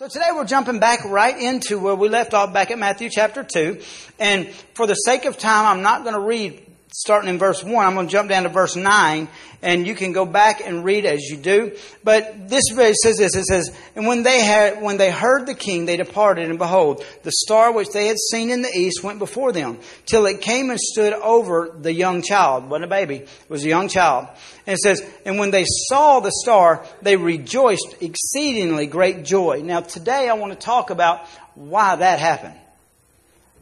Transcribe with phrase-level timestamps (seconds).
[0.00, 3.44] So today we're jumping back right into where we left off back at Matthew chapter
[3.44, 3.82] 2.
[4.18, 7.86] And for the sake of time, I'm not going to read starting in verse 1.
[7.86, 9.28] I'm going to jump down to verse 9
[9.62, 11.76] and you can go back and read as you do.
[12.02, 13.36] But this verse says this.
[13.36, 17.04] It says, And when they had, when they heard the king, they departed and behold,
[17.22, 20.70] the star which they had seen in the east went before them till it came
[20.70, 22.68] and stood over the young child.
[22.68, 23.16] wasn't a baby.
[23.16, 24.28] It was a young child.
[24.66, 29.62] And it says, And when they saw the star, they rejoiced exceedingly great joy.
[29.62, 32.54] Now today I want to talk about why that happened.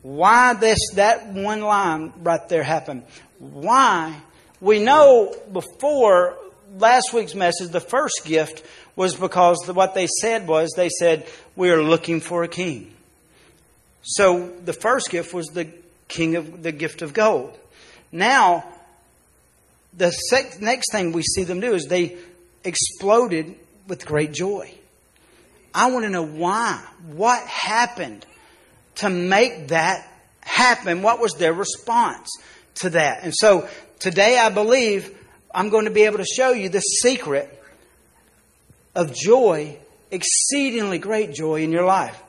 [0.02, 3.02] Why this, that one line right there happened.
[3.38, 4.20] Why?
[4.60, 6.36] We know before
[6.76, 8.64] last week's message, the first gift
[8.96, 11.26] was because what they said was, they said,
[11.56, 12.92] we are looking for a king.
[14.02, 15.68] So the first gift was the
[16.08, 17.56] king of the gift of gold.
[18.10, 18.64] Now,
[19.96, 20.12] the
[20.60, 22.16] next thing we see them do is they
[22.64, 23.54] exploded
[23.86, 24.72] with great joy.
[25.74, 26.82] I want to know why.
[27.12, 28.24] What happened?
[28.98, 30.06] To make that
[30.40, 31.02] happen.
[31.02, 32.28] What was their response
[32.76, 33.22] to that?
[33.22, 33.68] And so
[33.98, 35.16] today I believe
[35.54, 37.54] I'm going to be able to show you the secret
[38.94, 39.78] of joy,
[40.10, 42.20] exceedingly great joy in your life.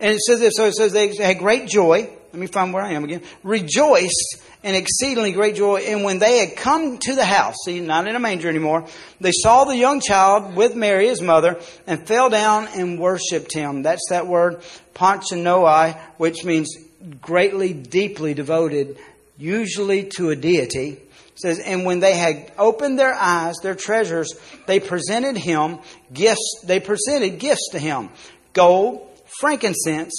[0.00, 2.10] And it says this, so it says they had great joy.
[2.38, 3.22] Let me find where I am again.
[3.42, 5.78] Rejoiced and exceedingly great joy.
[5.78, 8.86] And when they had come to the house, see, not in a manger anymore,
[9.20, 11.58] they saw the young child with Mary, his mother,
[11.88, 13.82] and fell down and worshipped him.
[13.82, 14.62] That's that word,
[14.94, 16.76] panchanoai, which means
[17.20, 18.98] greatly, deeply devoted,
[19.36, 20.90] usually to a deity.
[20.90, 24.32] It says, and when they had opened their eyes, their treasures,
[24.68, 25.80] they presented him
[26.12, 28.10] gifts, they presented gifts to him.
[28.52, 29.08] Gold,
[29.40, 30.14] frankincense,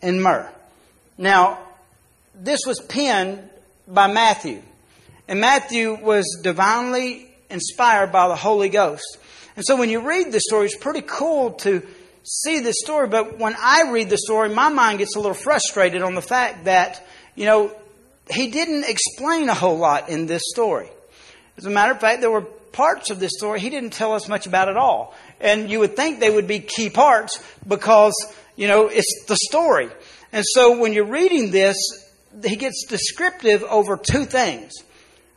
[0.00, 0.50] and myrrh.
[1.18, 1.58] Now,
[2.34, 3.48] this was penned
[3.86, 4.62] by Matthew.
[5.26, 9.18] And Matthew was divinely inspired by the Holy Ghost.
[9.56, 11.82] And so when you read the story, it's pretty cool to
[12.22, 13.08] see this story.
[13.08, 16.64] But when I read the story, my mind gets a little frustrated on the fact
[16.64, 17.72] that, you know,
[18.30, 20.88] he didn't explain a whole lot in this story.
[21.56, 24.28] As a matter of fact, there were parts of this story he didn't tell us
[24.28, 25.14] much about at all.
[25.40, 28.14] And you would think they would be key parts because,
[28.54, 29.88] you know, it's the story.
[30.32, 31.76] And so when you're reading this,
[32.44, 34.72] he gets descriptive over two things,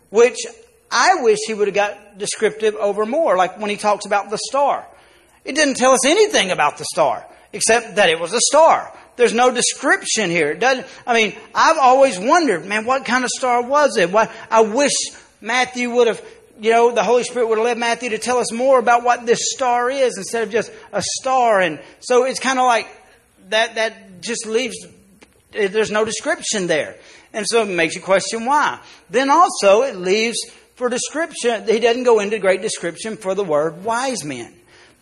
[0.09, 0.38] which
[0.91, 4.38] I wish he would have got descriptive over more, like when he talks about the
[4.50, 4.85] star.
[5.46, 8.94] It didn't tell us anything about the star, except that it was a star.
[9.16, 10.51] There's no description here.
[10.51, 14.12] It doesn't, I mean, I've always wondered, man, what kind of star was it?
[14.12, 14.91] What, I wish
[15.40, 16.22] Matthew would have,
[16.59, 19.25] you know, the Holy Spirit would have led Matthew to tell us more about what
[19.25, 21.59] this star is instead of just a star.
[21.59, 22.88] And so it's kind of like
[23.50, 24.75] that, that just leaves
[25.53, 26.97] eh, there's no description there.
[27.33, 28.79] And so it makes you question why.
[29.09, 30.37] Then also it leaves
[30.75, 34.53] for description, he doesn't go into great description for the word wise men.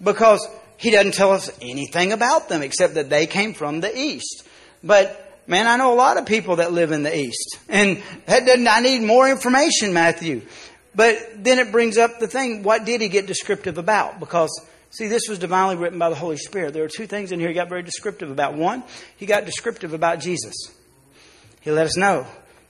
[0.03, 0.46] Because
[0.78, 4.44] he doesn't tell us anything about them except that they came from the east.
[4.84, 7.59] But man, I know a lot of people that live in the east.
[7.68, 10.41] And that doesn't, I need more information, Matthew.
[10.96, 14.19] But then it brings up the thing, what did he get descriptive about?
[14.19, 14.50] Because
[14.92, 16.74] See, this was divinely written by the Holy Spirit.
[16.74, 18.56] There are two things in here he got very descriptive about.
[18.56, 18.84] One,
[19.18, 20.56] he got descriptive about Jesus.
[21.62, 22.26] He let us know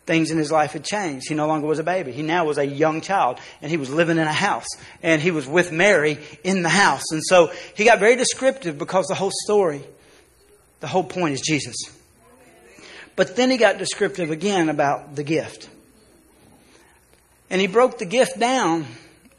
[0.10, 1.30] things in his life had changed.
[1.30, 2.12] He no longer was a baby.
[2.12, 4.66] He now was a young child and he was living in a house
[5.04, 7.04] and he was with Mary in the house.
[7.12, 9.84] And so he got very descriptive because the whole story,
[10.80, 11.76] the whole point is Jesus.
[13.16, 15.70] But then he got descriptive again about the gift.
[17.52, 18.88] And he broke the gift down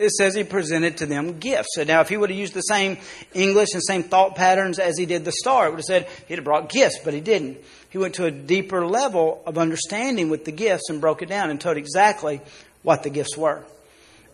[0.00, 1.74] it says he presented to them gifts.
[1.74, 2.96] So now, if he would have used the same
[3.34, 6.36] English and same thought patterns as he did the star, it would have said he'd
[6.36, 7.58] have brought gifts, but he didn't.
[7.90, 11.50] He went to a deeper level of understanding with the gifts and broke it down
[11.50, 12.40] and told exactly
[12.82, 13.62] what the gifts were.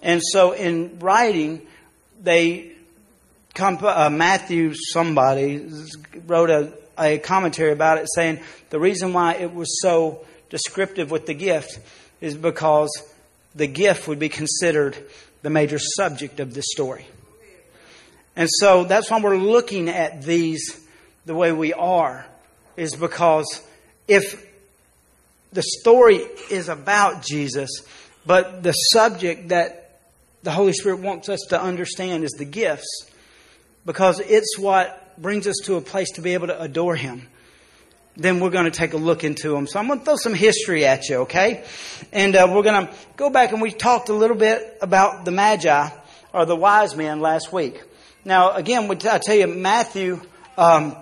[0.02, 1.66] And so, in writing,
[2.22, 2.70] they
[3.52, 5.68] come, uh, Matthew, somebody
[6.28, 8.38] wrote a, a commentary about it saying
[8.70, 11.80] the reason why it was so descriptive with the gift
[12.20, 12.90] is because
[13.56, 14.96] the gift would be considered
[15.42, 17.06] the major subject of this story.
[18.34, 20.78] And so that's why we're looking at these
[21.24, 22.26] the way we are,
[22.76, 23.62] is because
[24.06, 24.46] if
[25.52, 26.16] the story
[26.50, 27.70] is about Jesus,
[28.24, 30.00] but the subject that
[30.42, 33.10] the Holy Spirit wants us to understand is the gifts,
[33.84, 37.26] because it's what brings us to a place to be able to adore Him
[38.16, 39.66] then we're going to take a look into them.
[39.66, 41.64] So I'm going to throw some history at you, okay?
[42.12, 45.30] And uh, we're going to go back and we talked a little bit about the
[45.30, 45.90] Magi
[46.32, 47.82] or the wise men last week.
[48.24, 50.20] Now, again, I tell you, Matthew
[50.56, 50.96] um,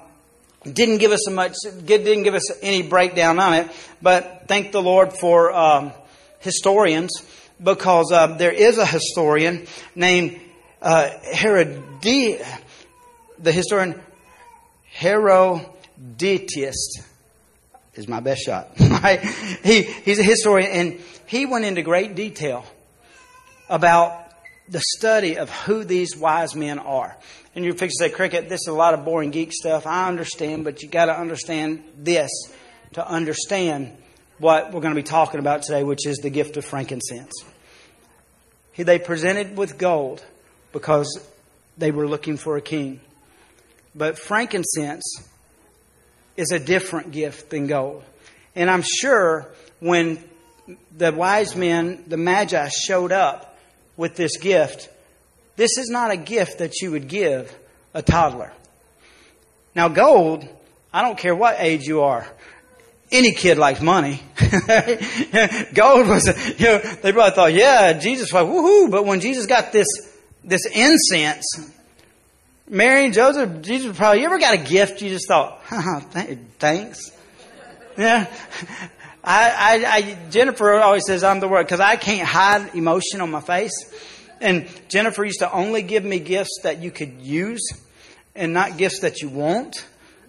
[0.64, 3.70] didn't give us so much, didn't give us any breakdown on it,
[4.02, 5.92] but thank the Lord for um,
[6.40, 7.10] historians
[7.62, 10.40] because uh, there is a historian named
[10.82, 14.00] uh, Herod, the historian
[16.04, 16.96] Herodotus
[17.94, 18.70] is my best shot.
[19.04, 19.20] Right?
[19.20, 22.64] He, he's a historian, and he went into great detail
[23.68, 24.30] about
[24.66, 27.14] the study of who these wise men are.
[27.54, 29.86] And you're fixing to say, Cricket, this is a lot of boring geek stuff.
[29.86, 32.30] I understand, but you got to understand this
[32.94, 33.94] to understand
[34.38, 37.32] what we're going to be talking about today, which is the gift of frankincense.
[38.74, 40.24] They presented with gold
[40.72, 41.20] because
[41.76, 43.00] they were looking for a king.
[43.94, 45.28] But frankincense
[46.36, 48.02] is a different gift than gold.
[48.54, 49.48] And I'm sure
[49.80, 50.22] when
[50.96, 53.58] the wise men, the magi, showed up
[53.96, 54.88] with this gift,
[55.56, 57.54] this is not a gift that you would give
[57.92, 58.52] a toddler.
[59.74, 60.48] Now, gold,
[60.92, 62.26] I don't care what age you are.
[63.10, 64.22] Any kid likes money.
[65.74, 66.26] gold was,
[66.58, 68.90] you know, they probably thought, yeah, Jesus was like, woohoo.
[68.90, 69.86] But when Jesus got this,
[70.42, 71.70] this incense,
[72.68, 75.62] Mary and Joseph, Jesus probably, you ever got a gift you just thought,
[76.58, 77.12] thanks?
[77.98, 78.26] Yeah.
[79.22, 83.30] I, I, I, Jennifer always says I'm the word because I can't hide emotion on
[83.30, 83.72] my face.
[84.40, 87.62] And Jennifer used to only give me gifts that you could use
[88.34, 89.84] and not gifts that you want.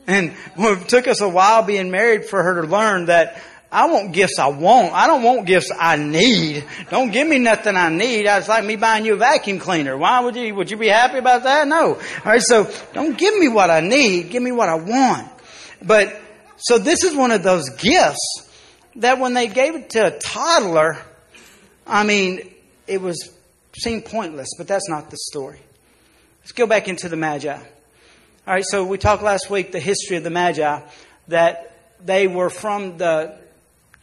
[0.05, 4.13] And it took us a while being married for her to learn that I want
[4.13, 4.93] gifts I want.
[4.93, 6.63] I don't want gifts I need.
[6.89, 8.25] Don't give me nothing I need.
[8.25, 9.97] It's like me buying you a vacuum cleaner.
[9.97, 10.55] Why would you?
[10.55, 11.67] Would you be happy about that?
[11.67, 11.95] No.
[11.95, 12.41] All right.
[12.41, 14.29] So don't give me what I need.
[14.29, 15.29] Give me what I want.
[15.81, 16.15] But
[16.57, 18.49] so this is one of those gifts
[18.97, 20.97] that when they gave it to a toddler,
[21.85, 22.49] I mean,
[22.87, 23.31] it was
[23.77, 25.59] seemed pointless, but that's not the story.
[26.41, 27.53] Let's go back into the Magi.
[27.53, 30.81] All right, so we talked last week the history of the Magi
[31.27, 31.71] that
[32.03, 33.37] they were from the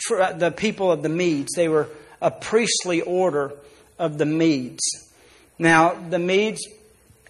[0.09, 1.53] the people of the Medes.
[1.55, 1.89] They were
[2.21, 3.53] a priestly order
[3.99, 5.13] of the Medes.
[5.59, 6.67] Now, the Medes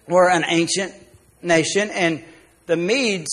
[0.07, 0.93] were an ancient
[1.41, 2.23] nation, and
[2.65, 3.29] the Medes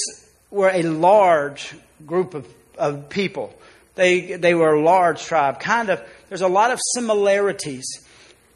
[0.51, 1.75] were a large
[2.07, 2.47] group of,
[2.77, 3.55] of people.
[3.95, 5.61] They, they were a large tribe.
[5.61, 7.87] Kind of, there's a lot of similarities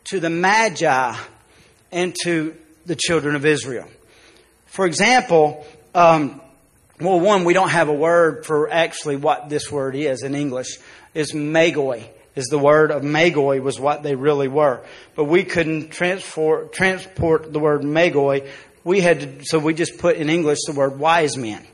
[0.05, 1.17] to the Magi
[1.93, 2.55] and to
[2.87, 3.89] the children of Israel.
[4.67, 6.41] For example, um,
[7.01, 10.79] well, one, we don't have a word for actually what this word is in English.
[11.13, 14.81] Is Magoi is the word of Magoi was what they really were.
[15.15, 18.49] But we couldn't transport, transport the word Magoi.
[18.83, 21.65] We had to, so we just put in English the word wise men.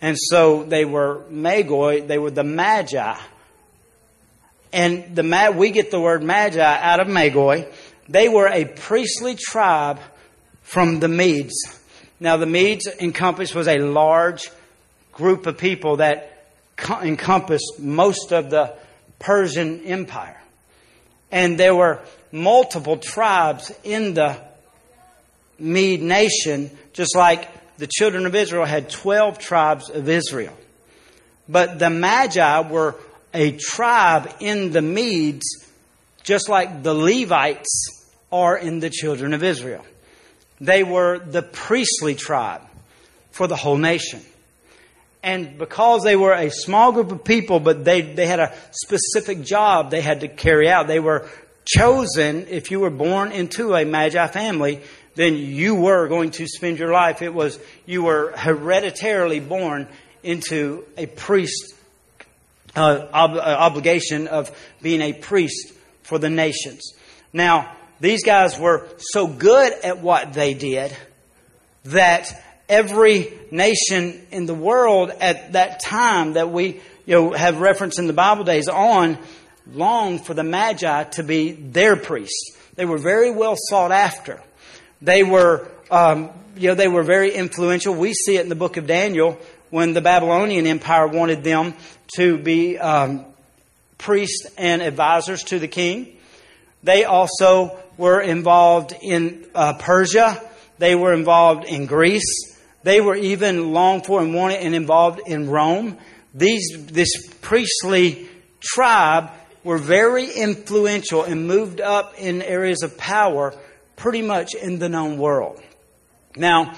[0.00, 3.18] And so they were Magoi, they were the Magi.
[4.72, 7.70] And the we get the word Magi out of Magoi.
[8.08, 10.00] They were a priestly tribe
[10.62, 11.54] from the Medes.
[12.20, 14.50] Now the Medes encompassed was a large
[15.12, 16.46] group of people that
[17.02, 18.74] encompassed most of the
[19.18, 20.40] Persian Empire.
[21.30, 22.00] And there were
[22.30, 24.38] multiple tribes in the
[25.58, 30.56] Mede nation, just like the children of Israel had 12 tribes of Israel.
[31.48, 32.96] But the Magi were
[33.34, 35.66] a tribe in the Medes,
[36.22, 39.84] just like the Levites are in the children of Israel.
[40.60, 42.62] They were the priestly tribe
[43.30, 44.20] for the whole nation.
[45.22, 49.42] And because they were a small group of people, but they, they had a specific
[49.42, 51.28] job they had to carry out, they were
[51.64, 54.80] chosen, if you were born into a Magi family,
[55.14, 57.22] then you were going to spend your life.
[57.22, 59.86] It was, you were hereditarily born
[60.22, 61.74] into a priest,
[62.74, 64.50] uh, ob- uh, obligation of
[64.80, 66.92] being a priest for the nations.
[67.32, 70.96] Now, these guys were so good at what they did
[71.84, 77.98] that every nation in the world at that time that we you know, have reference
[77.98, 79.18] in the Bible days on
[79.70, 82.56] longed for the Magi to be their priests.
[82.74, 84.40] They were very well sought after.
[85.02, 87.94] They were, um, you know, they were very influential.
[87.94, 89.38] We see it in the book of Daniel
[89.68, 91.74] when the Babylonian Empire wanted them
[92.16, 93.26] to be um,
[93.98, 96.16] priests and advisors to the king.
[96.82, 100.40] They also were involved in uh, Persia.
[100.78, 102.51] They were involved in Greece.
[102.82, 105.98] They were even longed for and wanted and involved in Rome.
[106.34, 107.10] These, this
[107.40, 108.28] priestly
[108.60, 109.30] tribe
[109.64, 113.54] were very influential and moved up in areas of power
[113.96, 115.60] pretty much in the known world.
[116.36, 116.74] Now,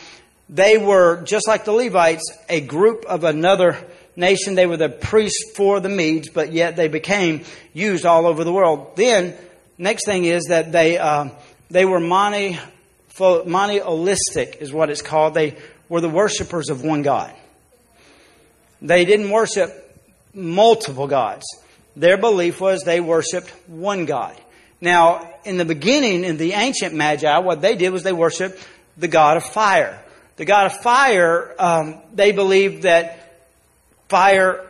[0.48, 3.78] they were, just like the Levites, a group of another
[4.14, 4.54] nation.
[4.54, 8.52] They were the priests for the Medes, but yet they became used all over the
[8.52, 8.96] world.
[8.96, 9.34] Then,
[9.78, 11.30] next thing is that they, uh,
[11.70, 12.58] they were mono,
[13.18, 15.34] monolistic, is what it's called.
[15.34, 15.56] They
[15.88, 17.34] were the worshipers of one God.
[18.80, 19.80] They didn't worship
[20.34, 21.44] multiple gods.
[21.96, 24.36] Their belief was they worshiped one God.
[24.80, 29.08] Now, in the beginning, in the ancient Magi, what they did was they worshiped the
[29.08, 30.02] God of fire.
[30.36, 33.34] The God of fire, um, they believed that
[34.08, 34.66] fire,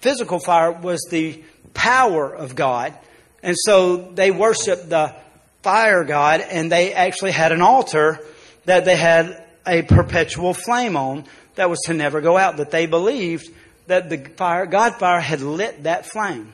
[0.00, 1.42] physical fire, was the
[1.74, 2.94] power of God.
[3.42, 5.14] And so they worshiped the
[5.62, 8.20] fire god, and they actually had an altar
[8.64, 12.86] that they had a perpetual flame on that was to never go out, that they
[12.86, 13.48] believed
[13.86, 16.52] that the fire, God fire had lit that flame.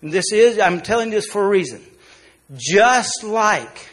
[0.00, 1.82] And this is, I'm telling this for a reason.
[2.54, 3.88] Just like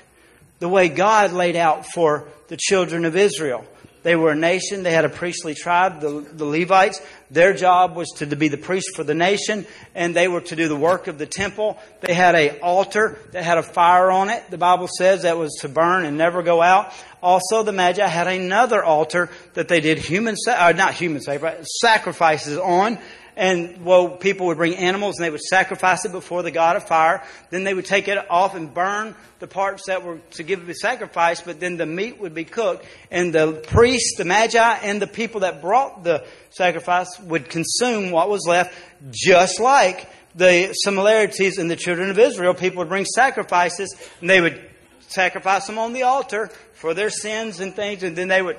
[0.59, 3.65] the way God laid out for the children of Israel.
[4.01, 4.83] They were a nation.
[4.83, 7.01] They had a priestly tribe, the, the Levites.
[7.31, 10.67] Their job was to, be the priest for the nation, and they were to do
[10.67, 11.77] the work of the temple.
[12.01, 14.49] They had a altar that had a fire on it.
[14.49, 16.93] The Bible says that was to burn and never go out.
[17.21, 22.97] Also, the Magi had another altar that they did human, uh, not human sacrifices on,
[23.39, 26.85] and well, people would bring animals and they would sacrifice it before the God of
[26.85, 27.23] fire.
[27.51, 30.73] Then they would take it off and burn the parts that were to give the
[30.73, 32.85] sacrifice, but then the meat would be cooked.
[33.09, 38.29] And the priests, the magi, and the people that brought the sacrifice would consume what
[38.29, 38.77] was left,
[39.09, 42.53] just like the similarities in the children of Israel.
[42.53, 44.61] People would bring sacrifices and they would
[45.07, 48.57] sacrifice them on the altar for their sins and things, and then they would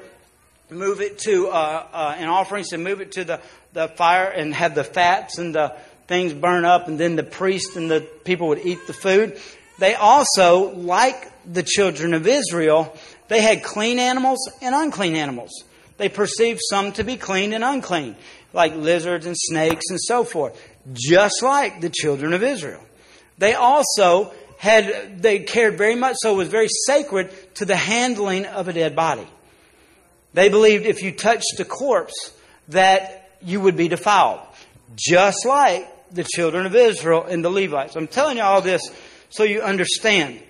[0.70, 3.40] move it to uh, uh, an offerings and move it to the
[3.72, 7.76] the fire and have the fats and the things burn up, and then the priest
[7.76, 9.38] and the people would eat the food.
[9.78, 12.96] They also, like the children of Israel,
[13.28, 15.50] they had clean animals and unclean animals.
[15.98, 18.16] They perceived some to be clean and unclean,
[18.52, 20.60] like lizards and snakes and so forth,
[20.92, 22.82] just like the children of Israel.
[23.38, 28.46] They also had, they cared very much so, it was very sacred to the handling
[28.46, 29.26] of a dead body.
[30.32, 32.32] They believed if you touched a corpse,
[32.68, 34.40] that you would be defiled.
[34.96, 37.96] Just like the children of Israel and the Levites.
[37.96, 38.82] I'm telling you all this
[39.28, 40.42] so you understand.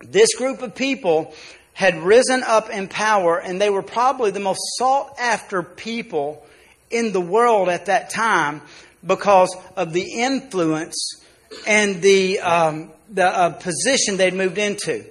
[0.00, 1.32] This group of people
[1.72, 6.44] had risen up in power, and they were probably the most sought after people
[6.90, 8.62] in the world at that time
[9.04, 11.22] because of the influence
[11.66, 15.04] and the, um, the uh, position they'd moved into.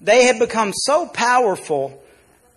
[0.00, 2.02] They had become so powerful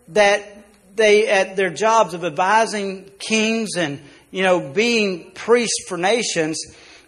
[0.10, 0.57] that
[0.98, 4.00] they at their jobs of advising kings and
[4.32, 6.60] you know being priests for nations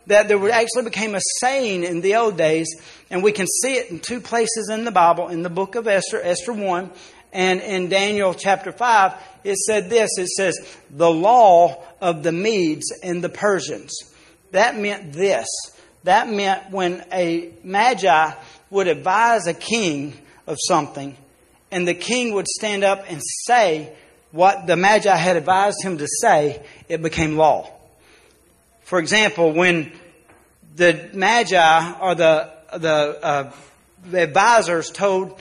[0.08, 2.68] that there actually became a saying in the old days
[3.12, 5.88] and we can see it in two places in the bible in the book of
[5.88, 6.90] esther esther 1
[7.34, 10.58] and in daniel chapter 5 it said this it says
[10.90, 13.94] the law of the medes and the persians.
[14.52, 15.48] That meant this.
[16.04, 18.32] That meant when a magi
[18.70, 20.18] would advise a king
[20.48, 21.16] of something
[21.72, 23.92] and the king would stand up and say
[24.32, 27.70] what the Magi had advised him to say, it became law.
[28.84, 29.92] For example, when
[30.76, 33.52] the Magi or the, the, uh,
[34.14, 35.40] advisors told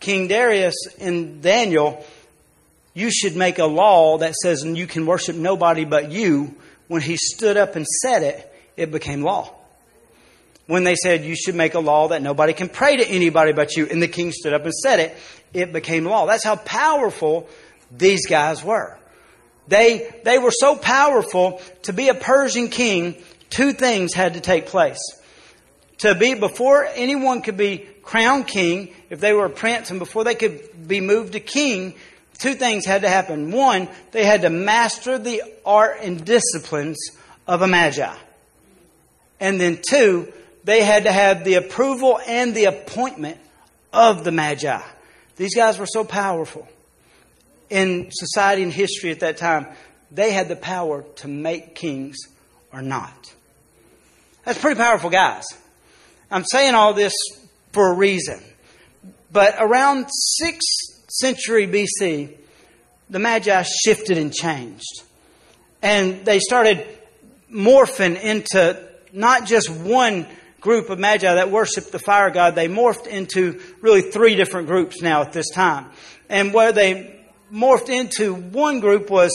[0.00, 2.04] King Darius and Daniel,
[2.94, 6.54] you should make a law that says you can worship nobody but you.
[6.88, 9.52] When he stood up and said it, it became law
[10.66, 13.76] when they said you should make a law that nobody can pray to anybody but
[13.76, 15.16] you, and the king stood up and said it,
[15.52, 16.26] it became law.
[16.26, 17.48] That's how powerful
[17.90, 18.98] these guys were.
[19.68, 23.16] They, they were so powerful to be a Persian king,
[23.50, 25.00] two things had to take place.
[25.98, 30.24] To be, before anyone could be crowned king, if they were a prince, and before
[30.24, 31.94] they could be moved to king,
[32.38, 33.50] two things had to happen.
[33.50, 36.98] One, they had to master the art and disciplines
[37.46, 38.14] of a magi.
[39.40, 40.32] And then two,
[40.66, 43.38] they had to have the approval and the appointment
[43.92, 44.82] of the Magi.
[45.36, 46.66] These guys were so powerful
[47.70, 49.68] in society and history at that time.
[50.10, 52.16] They had the power to make kings
[52.72, 53.32] or not.
[54.44, 55.44] That's pretty powerful, guys.
[56.32, 57.14] I'm saying all this
[57.70, 58.42] for a reason.
[59.30, 60.06] But around
[60.42, 62.36] 6th century BC,
[63.08, 65.04] the Magi shifted and changed.
[65.80, 66.84] And they started
[67.52, 68.82] morphing into
[69.12, 70.26] not just one
[70.60, 75.00] group of magi that worshiped the fire god, they morphed into really three different groups
[75.02, 75.86] now at this time.
[76.28, 77.20] And where they
[77.52, 79.32] morphed into one group was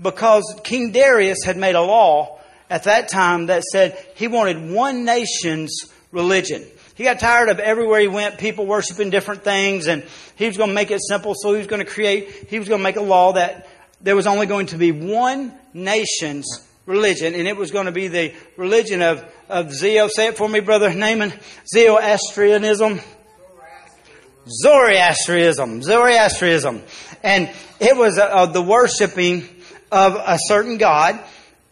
[0.00, 5.04] because King Darius had made a law at that time that said he wanted one
[5.04, 6.64] nation's religion.
[6.94, 10.04] He got tired of everywhere he went, people worshiping different things, and
[10.36, 12.68] he was going to make it simple, so he was going to create, he was
[12.68, 13.68] going to make a law that
[14.00, 18.08] there was only going to be one nation's religion, and it was going to be
[18.08, 20.08] the religion of, of Zeo.
[20.10, 21.32] Say it for me, Brother Naaman.
[21.66, 23.00] Zoroastrianism.
[24.46, 25.82] Zoroastrianism.
[25.82, 26.82] Zoroastrianism.
[27.22, 29.48] And it was uh, uh, the worshiping
[29.90, 31.20] of a certain God.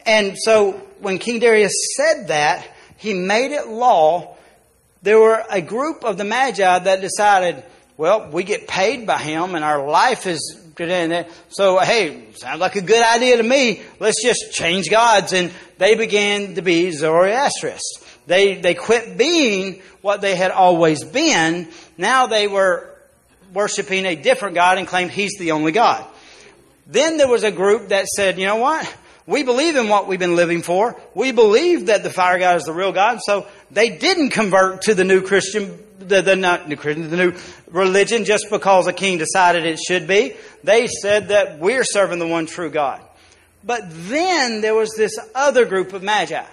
[0.07, 4.37] And so when King Darius said that, he made it law.
[5.03, 7.65] There were a group of the Magi that decided,
[7.97, 10.61] well, we get paid by him and our life is
[11.49, 13.83] So, hey, sounds like a good idea to me.
[13.99, 15.33] Let's just change gods.
[15.33, 18.05] And they began to be Zoroastrists.
[18.27, 21.69] They, they quit being what they had always been.
[21.99, 22.89] Now they were
[23.53, 26.07] worshiping a different God and claimed He's the only God.
[26.87, 28.97] Then there was a group that said, you know what?
[29.27, 31.01] We believe in what we've been living for.
[31.15, 33.21] We believe that the fire God is the real God.
[33.21, 37.35] So they didn't convert to the new Christian, the, the not new Christian, the new
[37.71, 40.35] religion just because a king decided it should be.
[40.65, 43.01] They said that we're serving the one true God.
[43.65, 46.45] But then there was this other group of magi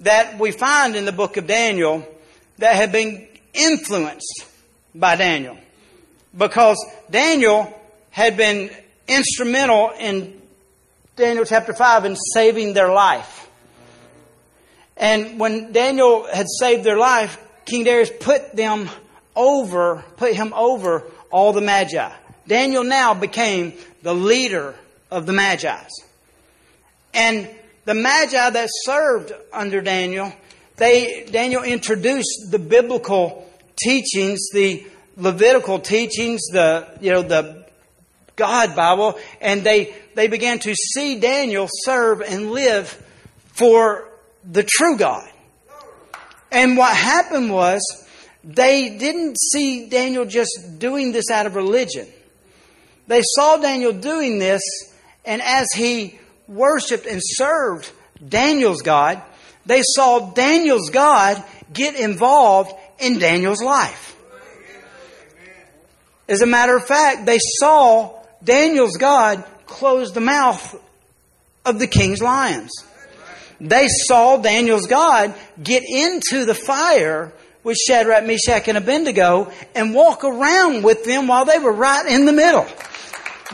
[0.00, 2.06] that we find in the book of Daniel
[2.58, 4.46] that had been influenced
[4.94, 5.56] by Daniel.
[6.36, 6.78] Because
[7.10, 7.72] Daniel
[8.10, 8.70] had been
[9.08, 10.40] instrumental in
[11.16, 13.48] Daniel chapter 5 in saving their life.
[15.02, 18.88] And when Daniel had saved their life, King Darius put them
[19.34, 22.08] over, put him over all the magi.
[22.46, 24.76] Daniel now became the leader
[25.10, 25.76] of the magi.
[27.12, 27.50] And
[27.84, 30.32] the magi that served under Daniel,
[30.76, 33.50] they, Daniel introduced the biblical
[33.82, 37.66] teachings, the Levitical teachings, the, you know, the
[38.36, 42.88] God Bible, and they, they began to see Daniel serve and live
[43.46, 44.08] for
[44.44, 45.28] the true God.
[46.50, 47.80] And what happened was,
[48.44, 52.08] they didn't see Daniel just doing this out of religion.
[53.06, 54.62] They saw Daniel doing this,
[55.24, 56.18] and as he
[56.48, 57.90] worshiped and served
[58.26, 59.22] Daniel's God,
[59.64, 64.16] they saw Daniel's God get involved in Daniel's life.
[66.28, 70.80] As a matter of fact, they saw Daniel's God close the mouth
[71.64, 72.72] of the king's lions.
[73.62, 80.24] They saw Daniel's God get into the fire with Shadrach, Meshach, and Abednego and walk
[80.24, 82.66] around with them while they were right in the middle.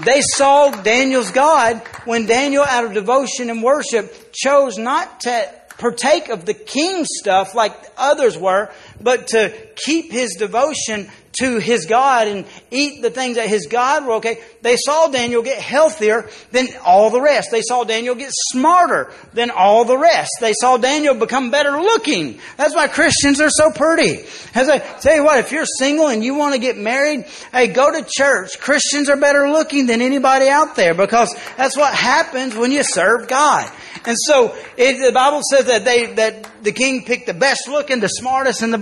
[0.05, 6.31] They saw Daniel's God when Daniel, out of devotion and worship, chose not to partake
[6.31, 12.29] of the king's stuff like others were, but to keep his devotion to his God
[12.29, 14.38] and eat the things that his God were okay.
[14.62, 17.51] They saw Daniel get healthier than all the rest.
[17.51, 20.31] They saw Daniel get smarter than all the rest.
[20.40, 22.40] They saw Daniel become better looking.
[22.57, 24.24] That's why Christians are so pretty.
[24.55, 27.68] As I tell you what, if you're single and you want to get married, hey,
[27.68, 28.59] go to church.
[28.59, 33.29] Christians are better looking than anybody out there because that's what happens when you serve
[33.29, 33.70] God.
[34.05, 38.01] And so it, the Bible says that they that the king picked the best looking,
[38.01, 38.79] the smartest, and the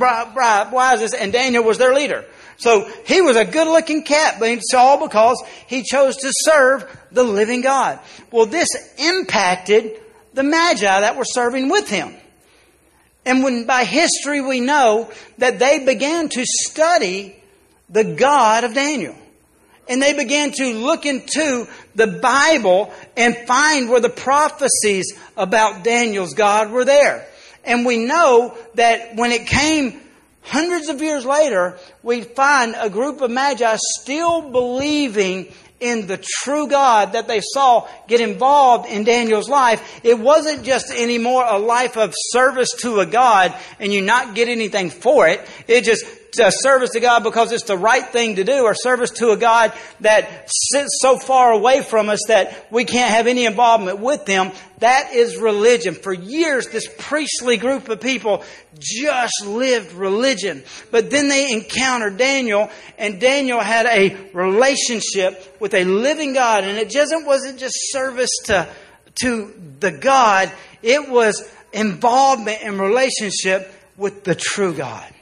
[0.73, 2.25] wisest, and Daniel was their leader.
[2.59, 6.85] So he was a good looking cat, but it's all because he chose to serve
[7.12, 8.01] the living God.
[8.31, 10.01] Well, this impacted
[10.33, 12.14] the magi that were serving with him.
[13.25, 17.37] And when by history we know that they began to study
[17.90, 19.14] the God of Daniel.
[19.88, 26.35] And they began to look into the Bible and find where the prophecies about Daniel's
[26.35, 27.27] God were there.
[27.64, 30.01] And we know that when it came
[30.47, 36.69] hundreds of years later, we find a group of magi still believing in the true
[36.69, 40.01] God that they saw get involved in Daniel's life.
[40.03, 44.49] It wasn't just anymore a life of service to a God and you not get
[44.49, 45.47] anything for it.
[45.69, 46.05] It just
[46.37, 49.72] service to God because it's the right thing to do, or service to a God
[50.01, 54.53] that sits so far away from us that we can't have any involvement with them.
[54.79, 55.94] That is religion.
[55.94, 58.44] For years, this priestly group of people
[58.79, 60.62] just lived religion.
[60.90, 66.79] But then they encountered Daniel, and Daniel had a relationship with a living God, and
[66.79, 68.68] it just wasn't just service to,
[69.22, 75.12] to the God, it was involvement and relationship with the true God.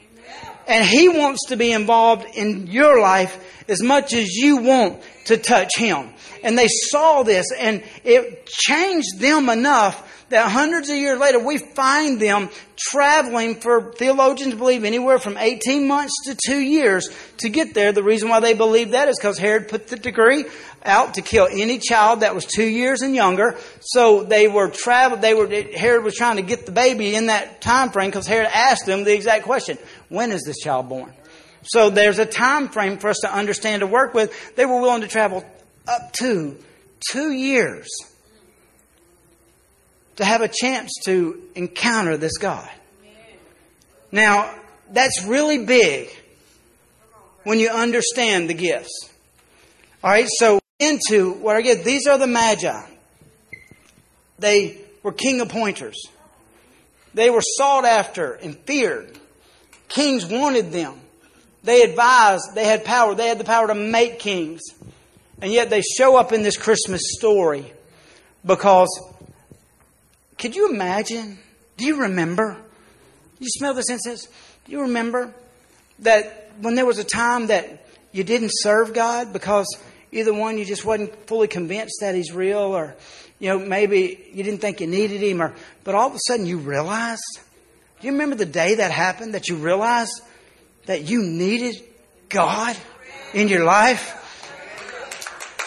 [0.67, 5.37] And He wants to be involved in your life as much as you want to
[5.37, 6.09] touch Him.
[6.43, 11.57] And they saw this and it changed them enough that hundreds of years later we
[11.57, 17.73] find them traveling for theologians believe anywhere from 18 months to two years to get
[17.73, 17.91] there.
[17.91, 20.45] The reason why they believe that is because Herod put the decree
[20.83, 23.57] out to kill any child that was two years and younger.
[23.81, 25.17] So they were travel.
[25.17, 28.49] They were Herod was trying to get the baby in that time frame because Herod
[28.53, 29.77] asked them the exact question:
[30.09, 31.13] When is this child born?
[31.63, 34.55] So there's a time frame for us to understand to work with.
[34.55, 35.43] They were willing to travel
[35.87, 36.57] up to
[37.11, 37.87] two years
[40.17, 42.69] to have a chance to encounter this God.
[44.11, 44.53] Now,
[44.91, 46.09] that's really big
[47.43, 49.09] when you understand the gifts.
[50.03, 52.87] All right, so into what I get, these are the Magi.
[54.39, 55.95] They were king appointers.
[57.13, 59.17] They were sought after and feared.
[59.95, 60.93] Kings wanted them.
[61.63, 64.61] They advised, they had power, they had the power to make kings.
[65.41, 67.71] And yet they show up in this Christmas story
[68.45, 68.89] because,
[70.37, 71.39] could you imagine?
[71.77, 72.57] Do you remember?
[73.39, 74.27] You smell this incense?
[74.65, 75.33] Do you remember
[75.99, 79.77] that when there was a time that you didn't serve God because
[80.11, 82.95] either one, you just wasn't fully convinced that He's real, or
[83.39, 85.53] you know maybe you didn't think you needed Him, or
[85.85, 87.39] but all of a sudden you realized.
[88.05, 90.21] Do you remember the day that happened that you realized
[90.85, 91.81] that you needed
[92.29, 92.77] God
[93.33, 94.21] in your life?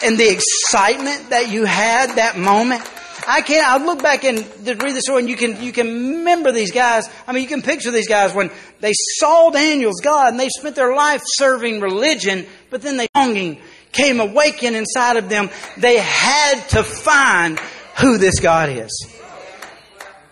[0.01, 2.81] And the excitement that you had that moment.
[3.27, 3.67] I can't.
[3.67, 7.09] I look back and read the story, and you can you can remember these guys.
[7.27, 10.77] I mean, you can picture these guys when they saw Daniel's God, and they spent
[10.77, 13.59] their life serving religion, but then they longing
[13.91, 15.49] came awakened inside of them.
[15.75, 17.59] They had to find
[17.99, 19.13] who this God is.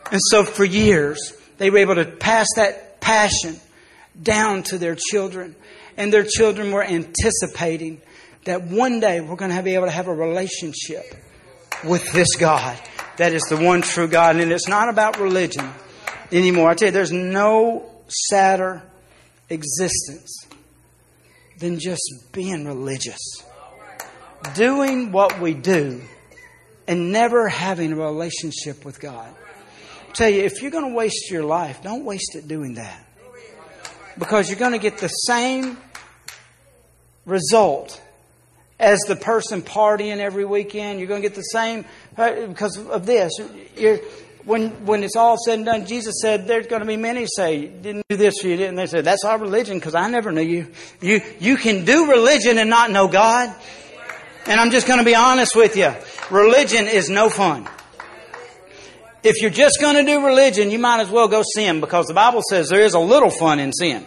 [0.10, 3.60] And so for years, they were able to pass that passion
[4.22, 5.56] down to their children.
[5.96, 8.02] And their children were anticipating
[8.46, 11.04] that one day we're going to be able to have a relationship
[11.84, 12.80] with this God
[13.18, 14.38] that is the one true God.
[14.38, 15.70] And it's not about religion
[16.32, 16.70] anymore.
[16.70, 18.84] I tell you, there's no sadder
[19.50, 20.46] existence
[21.60, 23.20] than just being religious.
[24.54, 26.02] Doing what we do
[26.88, 29.34] and never having a relationship with God.
[30.18, 33.06] Tell you, if you're going to waste your life, don't waste it doing that.
[34.18, 35.78] Because you're going to get the same
[37.28, 38.02] result
[38.80, 40.98] as the person partying every weekend.
[40.98, 43.32] You're going to get the same because of this.
[43.76, 44.00] You're,
[44.44, 47.68] when when it's all said and done, Jesus said there's going to be many say
[47.68, 48.88] didn't do this for you, didn't they?
[48.88, 50.72] Said that's our religion because I never knew you.
[51.00, 53.56] You you can do religion and not know God.
[54.48, 55.94] And I'm just going to be honest with you.
[56.32, 57.68] Religion is no fun.
[59.24, 62.14] If you're just going to do religion, you might as well go sin because the
[62.14, 64.06] Bible says there is a little fun in sin.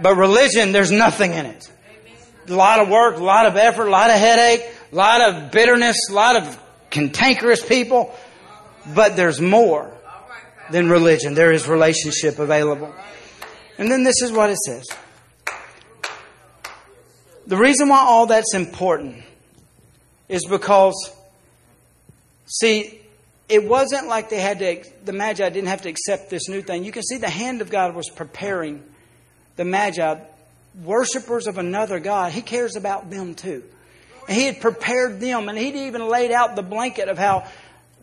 [0.00, 1.70] But religion, there's nothing in it
[2.50, 5.50] a lot of work, a lot of effort, a lot of headache, a lot of
[5.50, 6.58] bitterness, a lot of
[6.90, 8.14] cantankerous people.
[8.94, 9.92] But there's more
[10.70, 11.34] than religion.
[11.34, 12.94] There is relationship available.
[13.78, 14.84] And then this is what it says.
[17.46, 19.16] The reason why all that's important
[20.28, 21.12] is because,
[22.46, 22.99] see,
[23.50, 26.84] it wasn't like they had to, the Magi didn't have to accept this new thing.
[26.84, 28.82] You can see the hand of God was preparing
[29.56, 30.20] the Magi
[30.82, 33.62] worshipers of another God, He cares about them too.
[34.28, 37.46] And He had prepared them, and He'd even laid out the blanket of how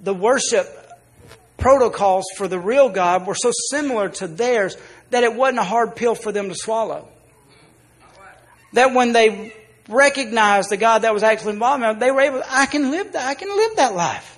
[0.02, 0.68] the worship
[1.58, 4.76] protocols for the real God were so similar to theirs
[5.10, 7.08] that it wasn't a hard pill for them to swallow.
[8.74, 9.56] That when they
[9.88, 13.14] recognized the God that was actually involved, in them, they were able, I can live
[13.14, 14.37] that, I can live that life.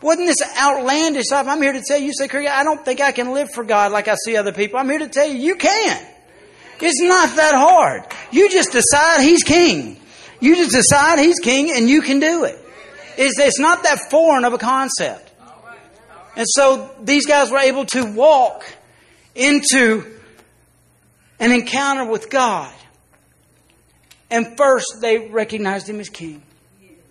[0.00, 1.32] Wasn't this outlandish?
[1.32, 4.06] I'm here to tell you, say, I don't think I can live for God like
[4.06, 4.78] I see other people.
[4.78, 6.06] I'm here to tell you, you can.
[6.80, 8.04] It's not that hard.
[8.30, 10.00] You just decide He's King.
[10.40, 12.58] You just decide He's King and you can do it.
[13.16, 15.32] It's, it's not that foreign of a concept.
[16.36, 18.64] And so these guys were able to walk
[19.34, 20.04] into
[21.40, 22.72] an encounter with God.
[24.30, 26.42] And first, they recognized him as king.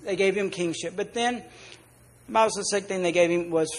[0.03, 0.93] They gave him kingship.
[0.95, 1.43] But then, the
[2.29, 3.69] Bible the second thing they gave him was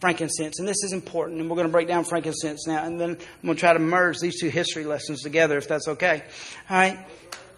[0.00, 0.58] frankincense.
[0.58, 3.46] And this is important, and we're going to break down frankincense now, and then I'm
[3.46, 6.22] going to try to merge these two history lessons together, if that's okay.
[6.68, 6.98] All right?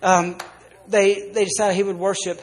[0.02, 0.36] Um,
[0.88, 2.40] they, they decided he would worship,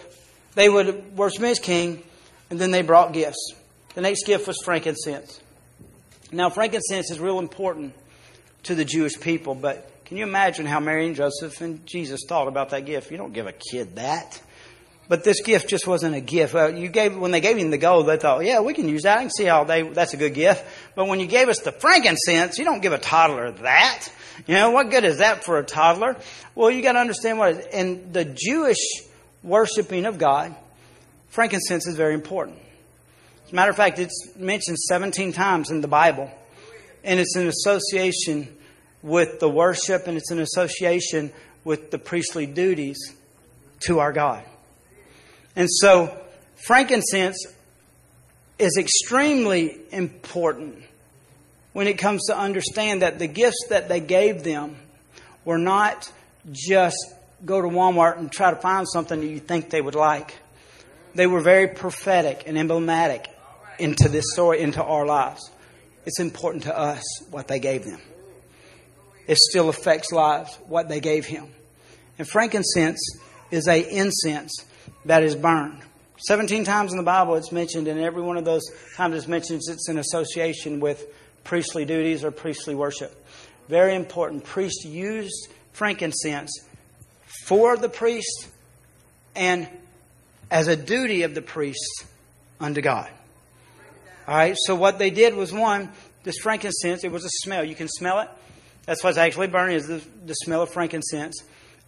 [0.56, 2.04] they would worship him as king,
[2.50, 3.54] and then they brought gifts.
[3.96, 5.42] The next gift was frankincense.
[6.32, 7.94] Now, frankincense is real important
[8.64, 12.48] to the Jewish people, but can you imagine how Mary and Joseph and Jesus thought
[12.48, 13.12] about that gift?
[13.12, 14.42] You don't give a kid that.
[15.10, 16.54] But this gift just wasn't a gift.
[16.54, 19.04] Uh, you gave when they gave him the gold, they thought, "Yeah, we can use
[19.04, 19.18] that.
[19.18, 20.64] I can see how they that's a good gift."
[20.96, 24.08] But when you gave us the frankincense, you don't give a toddler that.
[24.46, 26.16] You know what good is that for a toddler?
[26.54, 27.56] Well, you got to understand what.
[27.56, 27.66] It is.
[27.74, 28.78] In the Jewish
[29.42, 30.56] worshiping of God,
[31.30, 32.60] frankincense is very important.
[33.48, 36.30] As a matter of fact, it's mentioned 17 times in the Bible,
[37.04, 38.48] and it's an association
[39.02, 41.32] with the worship, and it's an association
[41.64, 43.16] with the priestly duties
[43.88, 44.44] to our God.
[45.56, 46.18] And so,
[46.56, 47.46] frankincense
[48.58, 50.84] is extremely important
[51.74, 54.76] when it comes to understand that the gifts that they gave them
[55.46, 56.12] were not
[56.52, 56.98] just
[57.46, 60.36] go to Walmart and try to find something that you think they would like.
[61.16, 63.28] They were very prophetic and emblematic
[63.78, 65.50] into this story, into our lives.
[66.06, 68.02] It's important to us what they gave them.
[69.28, 71.48] It still affects lives, what they gave him.
[72.18, 73.00] And frankincense
[73.52, 74.66] is a incense
[75.06, 75.82] that is burned.
[76.28, 78.64] 17 times in the Bible it's mentioned, and every one of those
[78.96, 81.06] times it's mentioned it's in association with
[81.44, 83.26] priestly duties or priestly worship.
[83.70, 84.44] Very important.
[84.44, 86.52] Priests used frankincense
[87.46, 88.50] for the priest
[89.36, 89.68] and
[90.52, 92.06] as a duty of the priest
[92.60, 93.10] unto God.
[94.28, 95.90] All right, so what they did was one,
[96.24, 97.64] this frankincense, it was a smell.
[97.64, 98.30] You can smell it.
[98.86, 101.44] That's what's actually burning, is the, the smell of frankincense.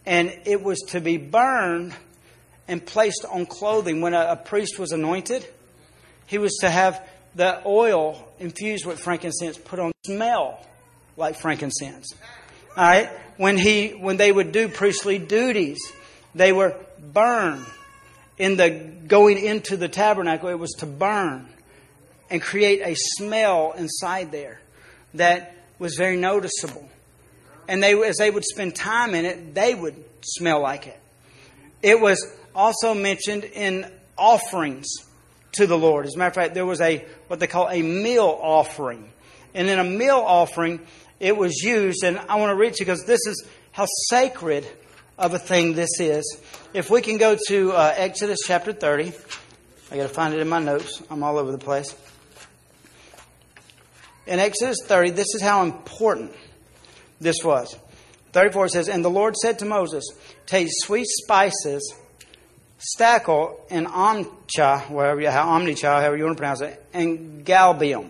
[0.06, 1.94] And it was to be burned
[2.72, 4.00] and placed on clothing.
[4.00, 5.46] When a, a priest was anointed,
[6.26, 10.58] he was to have the oil infused with frankincense put on smell
[11.16, 12.14] like frankincense.
[12.76, 13.10] All right?
[13.36, 15.78] When he when they would do priestly duties,
[16.34, 17.66] they were burned.
[18.38, 18.70] In the
[19.06, 21.46] going into the tabernacle, it was to burn
[22.30, 24.58] and create a smell inside there
[25.14, 26.88] that was very noticeable.
[27.68, 30.98] And they, as they would spend time in it, they would smell like it.
[31.82, 34.88] It was also mentioned in offerings
[35.52, 36.06] to the Lord.
[36.06, 39.10] As a matter of fact, there was a what they call a meal offering.
[39.54, 40.80] And in a meal offering,
[41.20, 44.66] it was used, and I want to read to you because this is how sacred
[45.18, 46.38] of a thing this is.
[46.72, 49.12] If we can go to uh, Exodus chapter 30,
[49.90, 51.02] I got to find it in my notes.
[51.10, 51.94] I'm all over the place.
[54.26, 56.32] In Exodus 30, this is how important
[57.20, 57.76] this was.
[58.32, 60.04] 34 says, And the Lord said to Moses,
[60.46, 61.94] Take sweet spices
[62.82, 68.08] stacte and omcha, whatever you, how omnicha, however you want to pronounce it, and galbanum.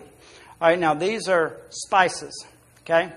[0.61, 2.45] All right, now these are spices,
[2.83, 3.11] okay,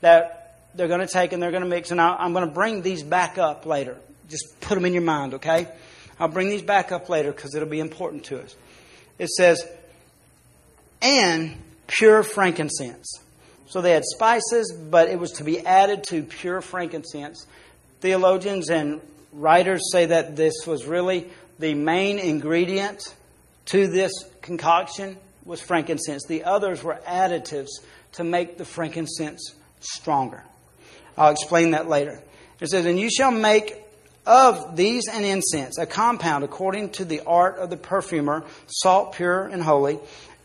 [0.00, 1.90] that they're going to take and they're going to mix.
[1.90, 3.96] And I'm going to bring these back up later.
[4.28, 5.68] Just put them in your mind, okay?
[6.18, 8.54] I'll bring these back up later because it'll be important to us.
[9.18, 9.66] It says,
[11.00, 13.20] and pure frankincense.
[13.68, 17.46] So they had spices, but it was to be added to pure frankincense.
[18.00, 19.00] Theologians and
[19.32, 23.14] writers say that this was really the main ingredient
[23.66, 26.24] to this concoction was frankincense.
[26.26, 27.70] The others were additives
[28.12, 30.42] to make the frankincense stronger.
[31.16, 32.20] I'll explain that later.
[32.60, 33.82] It says, And you shall make
[34.24, 39.46] of these an incense, a compound according to the art of the perfumer, salt, pure,
[39.46, 39.98] and holy.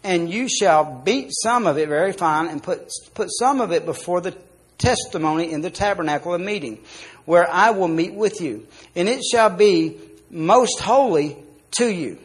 [0.03, 3.85] And you shall beat some of it very fine and put, put some of it
[3.85, 4.35] before the
[4.77, 6.79] testimony in the tabernacle of meeting,
[7.27, 8.65] where I will meet with you.
[8.95, 9.97] And it shall be
[10.31, 11.35] most holy
[11.71, 12.17] to you.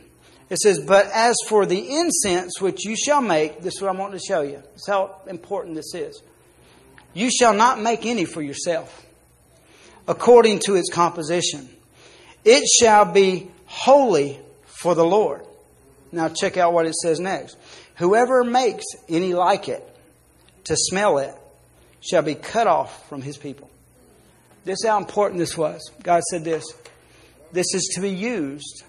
[0.49, 3.99] It says, But as for the incense which you shall make, this is what I
[3.99, 4.63] want to show you.
[4.75, 6.23] This is how important this is.
[7.15, 9.05] You shall not make any for yourself,
[10.07, 11.69] according to its composition.
[12.45, 15.45] It shall be holy for the Lord.
[16.13, 17.57] Now, check out what it says next.
[17.97, 19.83] Whoever makes any like it
[20.65, 21.35] to smell it
[22.01, 23.69] shall be cut off from his people.
[24.65, 25.81] This is how important this was.
[26.03, 26.65] God said this
[27.53, 28.83] this is to be used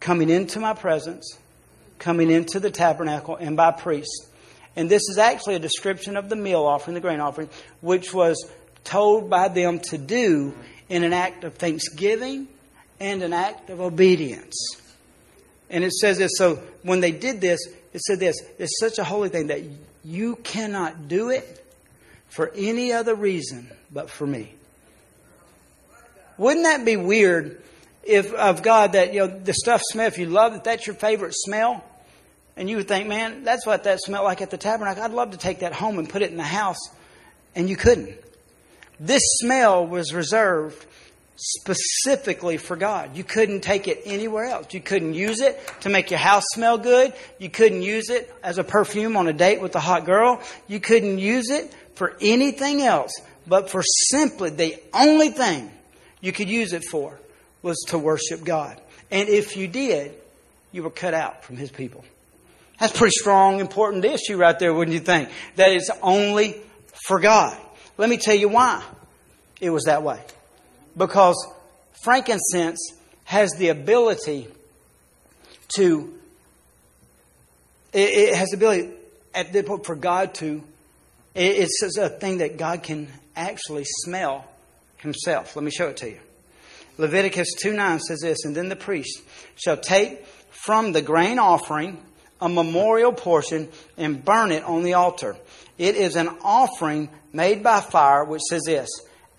[0.00, 1.38] coming into my presence,
[1.98, 4.28] coming into the tabernacle, and by priests.
[4.76, 7.48] And this is actually a description of the meal offering, the grain offering,
[7.80, 8.36] which was
[8.84, 10.54] told by them to do
[10.88, 12.48] in an act of thanksgiving
[13.00, 14.56] and an act of obedience.
[15.70, 17.60] And it says this so when they did this,
[17.92, 19.62] it said this it's such a holy thing that
[20.04, 21.64] you cannot do it
[22.28, 24.52] for any other reason but for me.
[26.36, 27.62] Wouldn't that be weird
[28.04, 30.96] if of God that you know the stuff smell if you love it that's your
[30.96, 31.84] favorite smell
[32.56, 35.32] and you would think man that's what that smelled like at the tabernacle I'd love
[35.32, 36.78] to take that home and put it in the house
[37.54, 38.14] and you couldn't.
[39.00, 40.86] This smell was reserved
[41.36, 43.16] specifically for God.
[43.16, 44.74] You couldn't take it anywhere else.
[44.74, 47.12] You couldn't use it to make your house smell good.
[47.38, 50.40] You couldn't use it as a perfume on a date with a hot girl.
[50.66, 53.12] You couldn't use it for anything else,
[53.48, 55.70] but for simply the only thing
[56.20, 57.18] you could use it for
[57.62, 58.80] was to worship God.
[59.10, 60.14] And if you did,
[60.72, 62.04] you were cut out from His people.
[62.78, 65.30] That's pretty strong, important issue right there, wouldn't you think?
[65.56, 66.56] That it's only
[67.06, 67.56] for God.
[67.96, 68.84] Let me tell you why
[69.60, 70.20] it was that way.
[70.96, 71.36] Because
[72.04, 72.92] frankincense
[73.24, 74.46] has the ability
[75.76, 76.14] to,
[77.92, 78.90] it, has the ability
[79.34, 80.62] at the point for God to
[81.34, 83.08] it's a thing that God can
[83.38, 84.44] actually smell
[84.98, 85.56] himself.
[85.56, 86.18] Let me show it to you.
[86.98, 89.22] Leviticus 2 9 says this, and then the priest
[89.56, 91.98] shall take from the grain offering
[92.40, 95.36] a memorial portion and burn it on the altar.
[95.76, 98.88] It is an offering made by fire, which says this,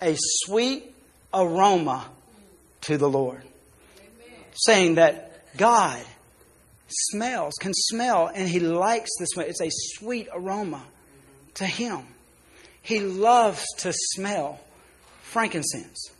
[0.00, 0.94] a sweet
[1.34, 2.06] aroma
[2.82, 3.42] to the Lord.
[3.98, 4.38] Amen.
[4.54, 6.00] Saying that God
[6.88, 9.46] smells, can smell, and He likes this smell.
[9.46, 10.82] It's a sweet aroma
[11.54, 12.06] to him.
[12.82, 14.60] He loves to smell
[15.22, 16.10] frankincense.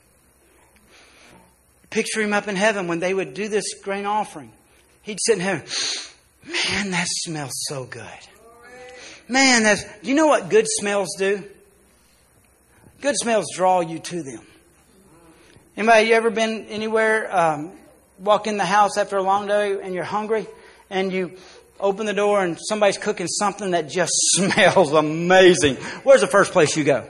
[1.91, 4.53] Picture him up in heaven when they would do this grain offering.
[5.03, 5.65] He'd sit in heaven.
[6.45, 8.05] Man, that smells so good.
[9.29, 11.43] Man, that's, do you know what good smells do?
[13.01, 14.47] Good smells draw you to them.
[15.77, 17.73] Anybody, you ever been anywhere, um,
[18.19, 20.47] walk in the house after a long day and you're hungry
[20.91, 21.39] and you
[21.81, 25.77] open the door and somebody's cooking something that just smells amazing.
[26.05, 27.07] Where's the first place you go?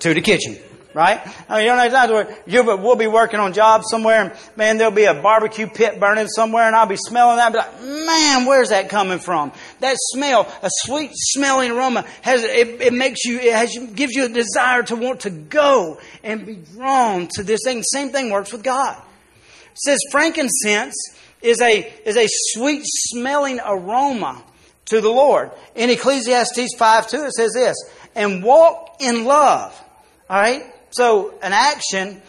[0.00, 0.58] To the kitchen.
[0.94, 1.22] Right?
[1.48, 4.76] I mean, you know, times where you, we'll be working on jobs somewhere and man,
[4.76, 8.06] there'll be a barbecue pit burning somewhere and I'll be smelling that and be like,
[8.06, 9.52] man, where's that coming from?
[9.80, 14.26] That smell, a sweet smelling aroma has, it, it makes you, it has, gives you
[14.26, 17.82] a desire to want to go and be drawn to this thing.
[17.84, 19.02] Same thing works with God.
[19.72, 20.94] It says frankincense
[21.42, 24.42] is a, is a sweet smelling aroma
[24.86, 25.50] to the Lord.
[25.74, 27.76] In Ecclesiastes 5 2, it says this,
[28.14, 29.78] and walk in love.
[30.28, 30.64] All right?
[30.90, 32.20] So, an action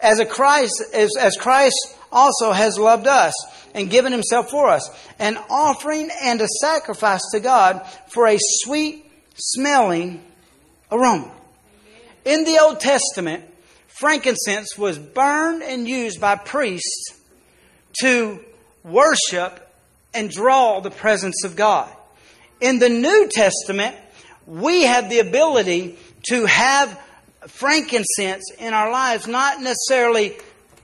[0.00, 3.34] as a Christ, as, as Christ also has loved us
[3.74, 9.06] and given himself for us, an offering and a sacrifice to God for a sweet
[9.36, 10.22] smelling
[10.90, 11.32] aroma.
[12.24, 13.44] In the Old Testament,
[13.88, 17.21] frankincense was burned and used by priests
[18.00, 18.40] to
[18.84, 19.68] worship
[20.14, 21.90] and draw the presence of God.
[22.60, 23.96] In the New Testament,
[24.46, 25.98] we have the ability
[26.30, 27.00] to have
[27.48, 30.36] frankincense in our lives, not necessarily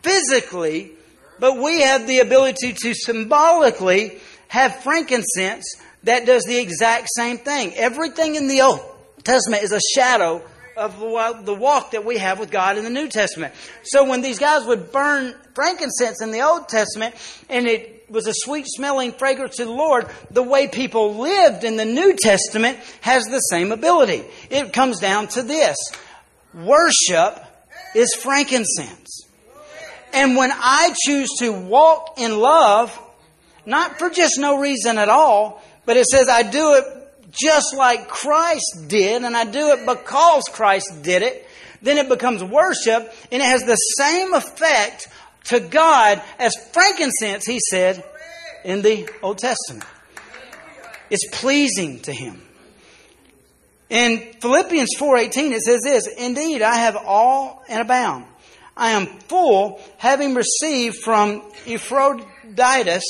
[0.02, 0.92] physically,
[1.38, 4.18] but we have the ability to symbolically
[4.48, 7.74] have frankincense that does the exact same thing.
[7.74, 8.80] Everything in the Old
[9.24, 10.42] Testament is a shadow
[10.78, 13.52] of the walk that we have with God in the New Testament.
[13.82, 17.14] So when these guys would burn frankincense in the Old Testament
[17.50, 21.76] and it was a sweet smelling fragrance to the Lord, the way people lived in
[21.76, 24.24] the New Testament has the same ability.
[24.50, 25.76] It comes down to this.
[26.54, 27.44] Worship
[27.94, 29.26] is frankincense.
[30.14, 32.98] And when I choose to walk in love,
[33.66, 36.84] not for just no reason at all, but it says I do it
[37.40, 41.46] just like Christ did, and I do it because Christ did it,
[41.82, 45.08] then it becomes worship, and it has the same effect
[45.44, 48.04] to God as frankincense, he said
[48.64, 49.84] in the Old Testament.
[51.10, 52.42] It's pleasing to him.
[53.88, 58.26] In Philippians 4:18 it says this, "Indeed, I have all and abound.
[58.76, 63.04] I am full, having received from Epaphroditus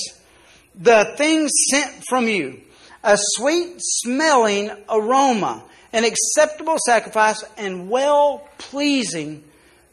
[0.74, 2.60] the things sent from you,
[3.08, 5.62] a sweet smelling aroma,
[5.94, 9.42] an acceptable sacrifice, and well pleasing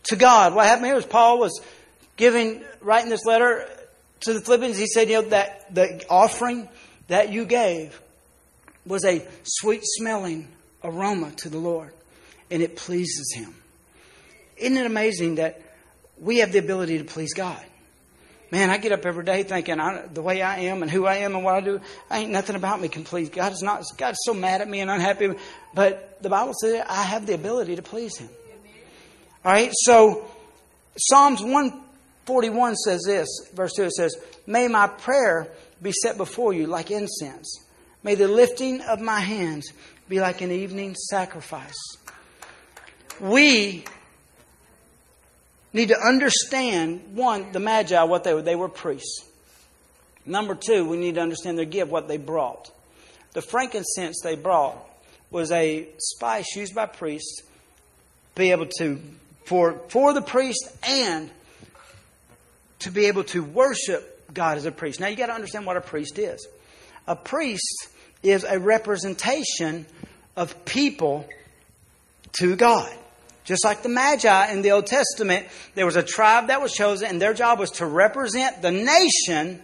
[0.03, 0.53] to God.
[0.53, 1.61] What happened here was Paul was
[2.17, 3.69] giving, writing this letter
[4.21, 4.77] to the Philippians.
[4.77, 6.67] He said, you know, that the offering
[7.07, 7.99] that you gave
[8.85, 10.49] was a sweet smelling
[10.83, 11.93] aroma to the Lord,
[12.51, 13.55] and it pleases Him.
[14.57, 15.61] Isn't it amazing that
[16.19, 17.63] we have the ability to please God?
[18.55, 21.15] Man, I get up every day thinking I, the way I am and who I
[21.15, 23.51] am and what I do, I ain't nothing about me can please God.
[23.51, 25.33] Is not God's so mad at me and unhappy.
[25.73, 28.29] But the Bible says I have the ability to please Him.
[29.43, 30.25] All right, so
[30.97, 34.15] Psalms 141 says this, verse 2 it says,
[34.47, 35.49] May my prayer
[35.81, 37.59] be set before you like incense.
[38.03, 39.67] May the lifting of my hands
[40.07, 41.75] be like an evening sacrifice.
[43.19, 43.83] We
[45.75, 48.41] need to understand one, the Magi, what they were.
[48.41, 49.25] They were priests.
[50.25, 52.71] Number two, we need to understand their gift, what they brought.
[53.33, 54.75] The frankincense they brought
[55.29, 57.43] was a spice used by priests
[58.33, 58.99] be able to,
[59.45, 61.29] for, for the priest and
[62.79, 64.99] to be able to worship God as a priest.
[64.99, 66.47] Now you got to understand what a priest is.
[67.07, 67.89] A priest
[68.23, 69.85] is a representation
[70.35, 71.27] of people
[72.33, 72.91] to God.
[73.45, 77.07] Just like the Magi in the Old Testament, there was a tribe that was chosen,
[77.07, 79.61] and their job was to represent the nation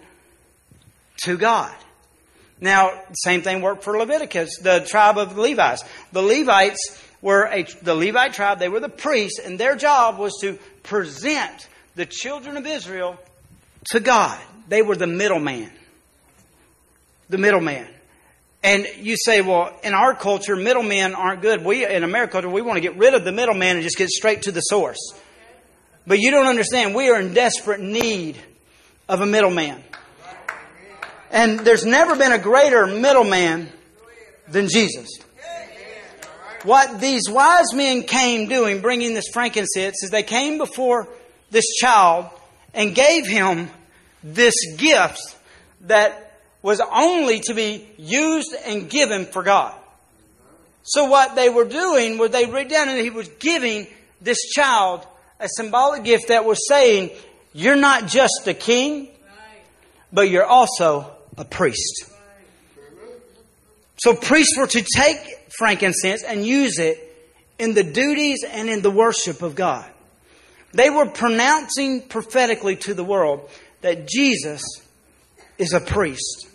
[1.24, 1.76] to God.
[2.60, 5.84] Now, same thing worked for Leviticus, the tribe of the Levites.
[6.12, 6.80] The Levites
[7.22, 11.67] were a, the Levite tribe, they were the priests, and their job was to present
[11.96, 13.17] the children of Israel
[13.91, 14.39] to God.
[14.67, 15.72] They were the middleman.
[17.30, 17.88] The middleman.
[18.63, 21.65] And you say, well, in our culture, middlemen aren't good.
[21.65, 24.44] We, in America, we want to get rid of the middleman and just get straight
[24.44, 25.00] to the source.
[26.06, 26.94] But you don't understand.
[26.94, 28.38] We are in desperate need
[29.10, 29.83] of a middleman.
[31.31, 33.69] And there's never been a greater middleman
[34.48, 35.10] than Jesus.
[36.63, 41.08] What these wise men came doing, bringing this frankincense, is they came before
[41.50, 42.29] this child
[42.73, 43.69] and gave him
[44.23, 45.19] this gift
[45.81, 46.31] that
[46.62, 49.74] was only to be used and given for God.
[50.84, 53.88] So what they were doing was they read down and he was giving
[54.20, 55.06] this child
[55.40, 57.12] a symbolic gift that was saying,
[57.54, 59.10] you're not just a king,
[60.12, 62.06] but you're also a priest.
[63.98, 65.20] So priests were to take
[65.58, 66.98] frankincense and use it
[67.60, 69.86] in the duties and in the worship of God.
[70.74, 73.50] They were pronouncing prophetically to the world
[73.82, 74.64] that Jesus
[75.58, 76.48] is a priest.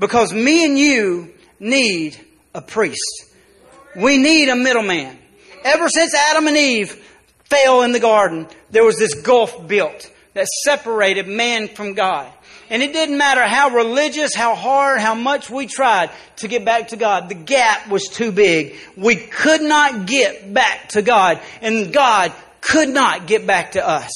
[0.00, 1.30] Because me and you
[1.60, 2.18] need
[2.54, 3.26] a priest.
[3.94, 5.16] We need a middleman.
[5.62, 6.92] Ever since Adam and Eve
[7.44, 12.32] fell in the garden, there was this gulf built that separated man from God.
[12.70, 16.88] And it didn't matter how religious, how hard, how much we tried to get back
[16.88, 17.28] to God.
[17.28, 18.76] The gap was too big.
[18.96, 21.40] We could not get back to God.
[21.60, 22.32] And God
[22.62, 24.12] could not get back to us.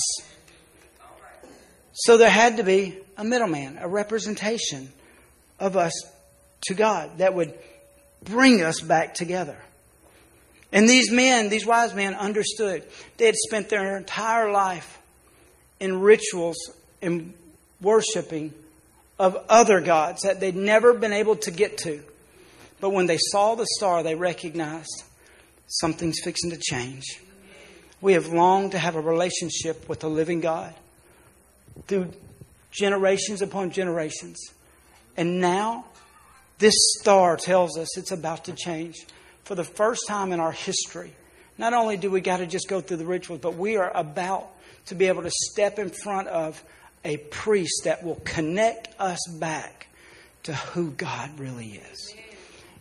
[1.93, 4.91] So there had to be a middleman, a representation
[5.59, 5.93] of us
[6.63, 7.55] to God that would
[8.25, 9.57] bring us back together.
[10.73, 12.85] And these men, these wise men, understood.
[13.17, 14.99] They had spent their entire life
[15.79, 16.57] in rituals
[17.01, 17.33] and
[17.81, 18.53] worshiping
[19.19, 22.03] of other gods that they'd never been able to get to.
[22.81, 25.05] But when they saw the star, they recognized
[25.69, 27.21] something's fixing to change.
[28.01, 30.75] We have longed to have a relationship with the living God
[31.87, 32.13] through
[32.73, 34.39] generations upon generations.
[35.17, 35.85] And now,
[36.59, 39.07] this star tells us it's about to change.
[39.45, 41.13] For the first time in our history,
[41.59, 44.49] not only do we got to just go through the rituals, but we are about
[44.87, 46.63] to be able to step in front of
[47.05, 49.89] a priest that will connect us back
[50.45, 52.15] to who God really is.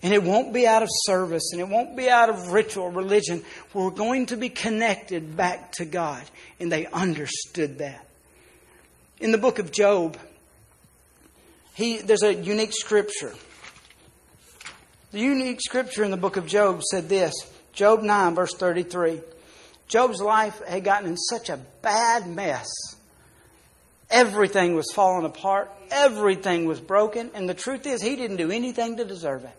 [0.02, 3.42] And it won't be out of service and it won't be out of ritual religion.
[3.74, 6.24] We're going to be connected back to God.
[6.60, 8.06] And they understood that.
[9.20, 10.18] In the book of Job,
[11.74, 13.34] he, there's a unique scripture.
[15.12, 17.34] The unique scripture in the book of Job said this
[17.74, 19.20] Job 9, verse 33.
[19.88, 22.68] Job's life had gotten in such a bad mess
[24.14, 25.72] Everything was falling apart.
[25.90, 27.32] Everything was broken.
[27.34, 29.58] And the truth is, he didn't do anything to deserve it.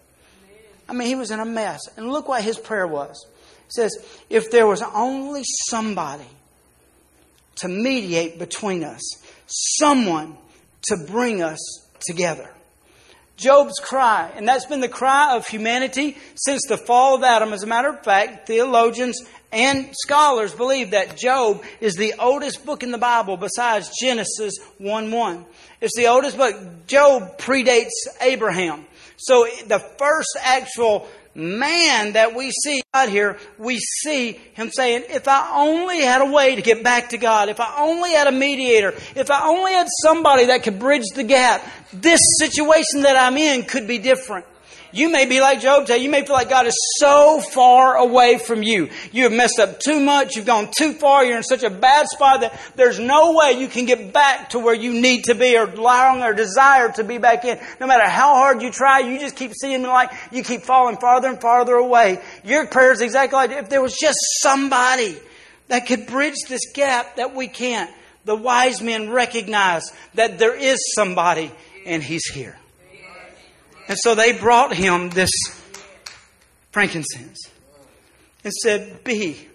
[0.89, 1.81] I mean, he was in a mess.
[1.97, 3.27] And look what his prayer was.
[3.67, 3.97] He says,
[4.31, 6.29] If there was only somebody
[7.57, 9.03] to mediate between us,
[9.47, 10.37] someone
[10.83, 11.59] to bring us
[12.07, 12.48] together.
[13.36, 17.52] Job's cry, and that's been the cry of humanity since the fall of Adam.
[17.52, 22.84] As a matter of fact, theologians and scholars believe that Job is the oldest book
[22.84, 25.46] in the Bible besides Genesis 1 1.
[25.80, 26.86] It's the oldest book.
[26.86, 27.90] Job predates
[28.20, 28.84] Abraham.
[29.16, 35.28] So the first actual man that we see out here, we see him saying, if
[35.28, 38.32] I only had a way to get back to God, if I only had a
[38.32, 43.37] mediator, if I only had somebody that could bridge the gap, this situation that I'm
[43.37, 44.47] in could be different.
[44.95, 45.99] You may be like Job today.
[45.99, 48.90] You may feel like God is so far away from you.
[49.11, 50.36] You have messed up too much.
[50.36, 51.24] You've gone too far.
[51.24, 54.61] You're in such a bad spot that there's no way you can get back to
[54.61, 57.59] where you need to be or long or desire to be back in.
[57.80, 61.26] No matter how hard you try, you just keep seeing like you keep falling farther
[61.26, 62.22] and farther away.
[62.45, 65.16] Your prayer is exactly like if there was just somebody
[65.66, 67.90] that could bridge this gap that we can't.
[68.26, 71.51] The wise men recognize that there is somebody
[71.84, 72.57] and he's here.
[73.89, 75.30] And so they brought him this
[76.72, 77.51] frankincense
[78.43, 79.49] and said, Be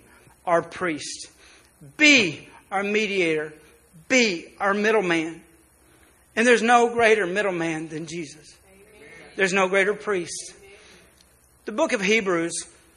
[0.46, 1.30] our priest,
[1.98, 3.54] be our mediator,
[4.08, 5.42] be our middleman.
[6.36, 8.56] And there's no greater middleman than Jesus.
[9.36, 10.54] There's no greater priest.
[11.66, 12.54] The book of Hebrews,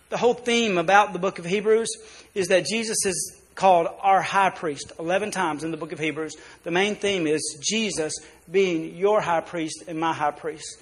[0.08, 1.88] the whole theme about the book of Hebrews
[2.34, 6.34] is that Jesus is called our high priest 11 times in the book of Hebrews.
[6.64, 8.14] The main theme is Jesus
[8.50, 10.81] being your high priest and my high priest.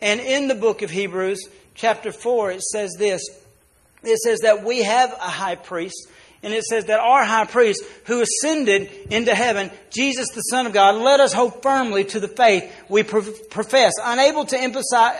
[0.00, 3.22] And in the book of Hebrews, chapter 4, it says this
[4.02, 6.08] it says that we have a high priest.
[6.42, 10.72] And it says that our high priest who ascended into heaven, Jesus the Son of
[10.72, 15.16] God, let us hold firmly to the faith we profess, unable to emphasize,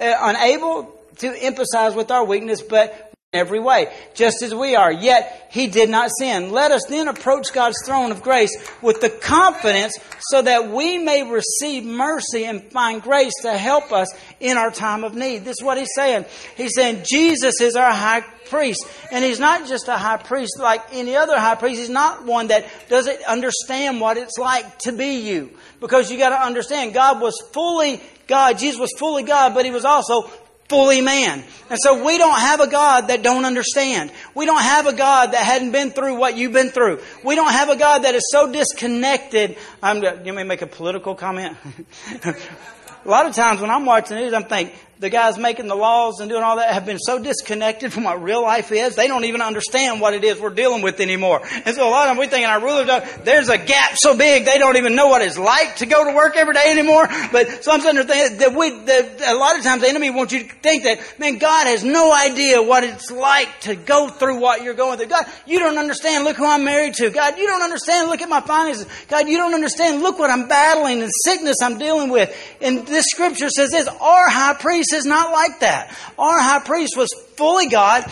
[0.00, 3.03] uh, unable to emphasize with our weakness, but
[3.34, 4.92] every way, just as we are.
[4.92, 6.50] Yet he did not sin.
[6.52, 11.28] Let us then approach God's throne of grace with the confidence so that we may
[11.28, 14.08] receive mercy and find grace to help us
[14.40, 15.44] in our time of need.
[15.44, 16.24] This is what he's saying.
[16.56, 18.86] He's saying Jesus is our high priest.
[19.10, 21.80] And he's not just a high priest like any other high priest.
[21.80, 25.50] He's not one that doesn't understand what it's like to be you.
[25.80, 28.58] Because you got to understand, God was fully God.
[28.58, 30.30] Jesus was fully God, but he was also
[30.68, 31.42] fully man.
[31.70, 34.12] And so we don't have a God that don't understand.
[34.34, 37.00] We don't have a God that hadn't been through what you've been through.
[37.24, 39.56] We don't have a God that is so disconnected.
[39.82, 41.56] I'm, you may make a political comment.
[42.24, 46.20] a lot of times when I'm watching news, I'm thinking, the guys making the laws
[46.20, 49.24] and doing all that have been so disconnected from what real life is, they don't
[49.24, 51.42] even understand what it is we're dealing with anymore.
[51.64, 53.96] And so a lot of them, we think in our rulers, don't there's a gap
[53.96, 56.66] so big they don't even know what it's like to go to work every day
[56.68, 57.08] anymore.
[57.32, 60.44] But so I'm saying that we, that a lot of times the enemy wants you
[60.44, 64.62] to think that, man, God has no idea what it's like to go through what
[64.62, 65.08] you're going through.
[65.08, 66.24] God, you don't understand.
[66.24, 67.10] Look who I'm married to.
[67.10, 68.08] God, you don't understand.
[68.08, 68.86] Look at my finances.
[69.08, 70.02] God, you don't understand.
[70.02, 72.34] Look what I'm battling and sickness I'm dealing with.
[72.60, 75.94] And this scripture says this, our high priest is not like that.
[76.18, 78.04] Our high priest was fully God,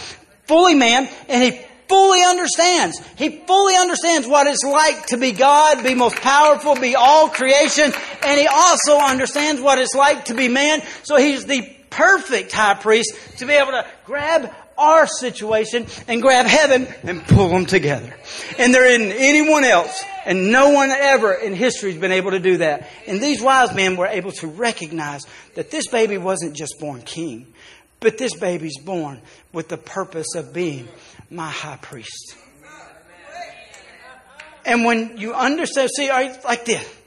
[0.46, 2.98] fully man, and he fully understands.
[3.16, 7.92] He fully understands what it's like to be God, be most powerful, be all creation,
[8.24, 10.82] and he also understands what it's like to be man.
[11.02, 16.46] So he's the perfect high priest to be able to grab our situation and grab
[16.46, 18.14] heaven and pull them together.
[18.58, 22.40] And there isn't anyone else, and no one ever in history has been able to
[22.40, 22.88] do that.
[23.06, 27.52] And these wise men were able to recognize that this baby wasn't just born king,
[28.00, 29.20] but this baby's born
[29.52, 30.88] with the purpose of being
[31.30, 32.36] my high priest.
[34.64, 36.98] And when you understand, see, like this.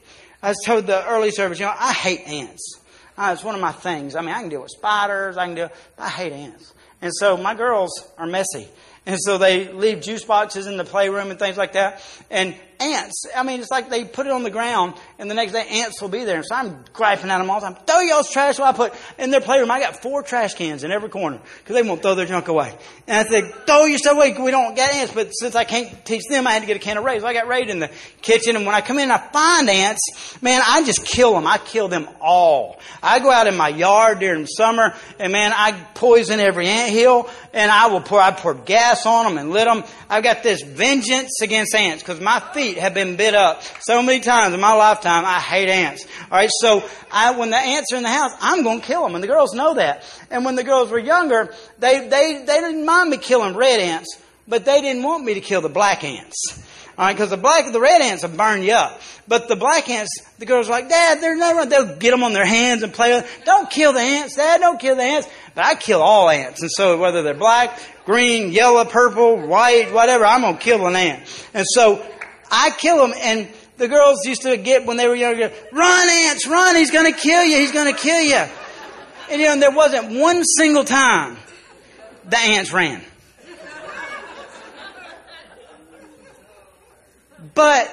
[0.42, 2.78] I was told the early service, you know, I hate ants.
[3.16, 4.14] Uh, it's one of my things.
[4.14, 5.36] I mean, I can deal with spiders.
[5.36, 5.70] I can deal.
[5.98, 6.74] I hate ants.
[7.06, 8.66] And so my girls are messy.
[9.06, 12.02] And so they leave juice boxes in the playroom and things like that.
[12.28, 15.52] And ants, I mean, it's like they put it on the ground and the next
[15.52, 16.42] day ants will be there.
[16.42, 17.76] So I'm griping at them all the time.
[17.86, 18.68] Throw y'all's trash away.
[18.68, 19.70] I put in their playroom.
[19.70, 22.76] I got four trash cans in every corner because they won't throw their junk away.
[23.06, 24.36] And I said, throw your stuff away.
[24.38, 25.14] We don't get ants.
[25.14, 27.20] But since I can't teach them, I had to get a can of Raid.
[27.20, 27.90] So I got Raid in the
[28.22, 28.56] kitchen.
[28.56, 31.46] And when I come in I find ants, man, I just kill them.
[31.46, 32.80] I kill them all.
[33.02, 37.30] I go out in my yard during summer and man, I poison every ant hill
[37.52, 39.84] and I will pour, I pour gas on them and lit them.
[40.08, 44.20] I've got this vengeance against ants because my feet have been bit up so many
[44.20, 45.24] times in my lifetime.
[45.26, 46.06] I hate ants.
[46.30, 46.50] All right.
[46.60, 49.14] So I, when the ants are in the house, I'm going to kill them.
[49.14, 50.04] And the girls know that.
[50.30, 54.22] And when the girls were younger, they, they, they didn't mind me killing red ants,
[54.48, 56.65] but they didn't want me to kill the black ants.
[56.98, 59.00] All right, because the black, the red ants will burn you up.
[59.28, 62.32] But the black ants, the girls are like, Dad, they're never, they'll get them on
[62.32, 65.28] their hands and play with Don't kill the ants, Dad, don't kill the ants.
[65.54, 66.62] But I kill all ants.
[66.62, 71.22] And so whether they're black, green, yellow, purple, white, whatever, I'm to kill an ant.
[71.52, 72.04] And so
[72.50, 76.46] I kill them and the girls used to get when they were younger, run ants,
[76.46, 78.42] run, he's to kill you, he's to kill you.
[79.30, 81.36] And you know, there wasn't one single time
[82.24, 83.02] the ants ran.
[87.56, 87.90] But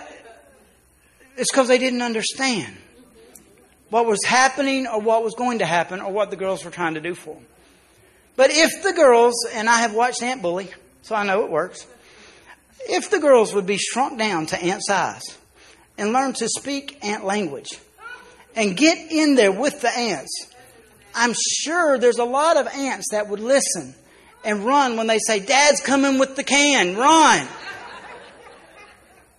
[1.38, 2.76] it's because they didn't understand
[3.90, 6.96] what was happening or what was going to happen or what the girls were trying
[6.96, 7.46] to do for them.
[8.36, 10.70] But if the girls, and I have watched Ant Bully,
[11.02, 11.88] so I know it works,
[12.82, 15.24] if the girls would be shrunk down to ant size
[15.98, 17.70] and learn to speak ant language
[18.56, 20.48] and get in there with the ants,
[21.16, 23.96] I'm sure there's a lot of ants that would listen
[24.44, 27.48] and run when they say, Dad's coming with the can, run.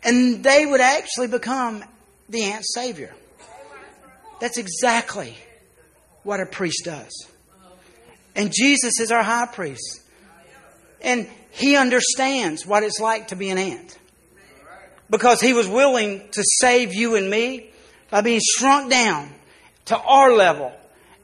[0.04, 1.82] And they would actually become
[2.28, 3.14] the ant savior.
[4.40, 5.36] That's exactly
[6.22, 7.26] what a priest does.
[8.36, 10.02] And Jesus is our high priest.
[11.00, 13.98] And he understands what it's like to be an ant.
[15.08, 17.70] Because he was willing to save you and me
[18.10, 19.30] by being shrunk down
[19.86, 20.72] to our level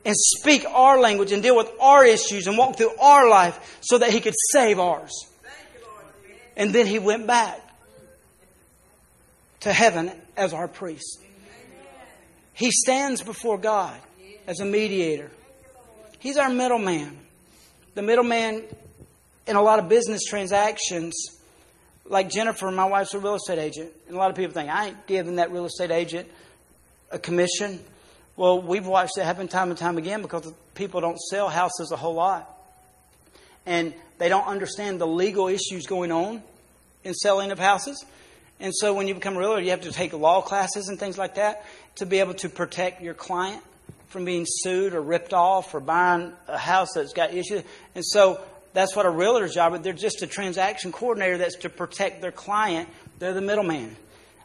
[0.05, 3.99] and speak our language and deal with our issues and walk through our life so
[3.99, 5.13] that he could save ours.
[6.57, 7.61] And then he went back
[9.61, 11.21] to heaven as our priest.
[12.55, 13.99] He stands before God
[14.47, 15.31] as a mediator.
[16.19, 17.17] He's our middleman.
[17.95, 18.65] The middleman
[19.47, 21.15] in a lot of business transactions,
[22.05, 24.89] like Jennifer, my wife's a real estate agent, and a lot of people think, I
[24.89, 26.29] ain't giving that real estate agent
[27.11, 27.81] a commission.
[28.37, 31.97] Well, we've watched it happen time and time again because people don't sell houses a
[31.97, 32.49] whole lot.
[33.67, 36.43] And they don't understand the legal issues going on
[37.05, 38.05] in selling of houses.
[38.61, 41.17] And so when you become a realtor, you have to take law classes and things
[41.17, 41.65] like that
[41.97, 43.63] to be able to protect your client
[44.09, 47.63] from being sued or ripped off or buying a house that's got issues.
[47.95, 48.41] And so
[48.73, 49.81] that's what a realtor's job is.
[49.81, 52.89] They're just a transaction coordinator that's to protect their client.
[53.19, 53.97] They're the middleman.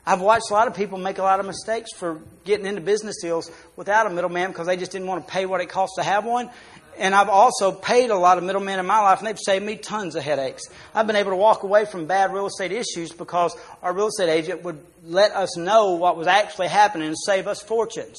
[0.07, 3.19] I've watched a lot of people make a lot of mistakes for getting into business
[3.21, 6.03] deals without a middleman because they just didn't want to pay what it costs to
[6.03, 6.51] have one.
[6.97, 9.75] And I've also paid a lot of middlemen in my life, and they've saved me
[9.75, 10.63] tons of headaches.
[10.93, 14.29] I've been able to walk away from bad real estate issues because our real estate
[14.29, 18.17] agent would let us know what was actually happening and save us fortunes.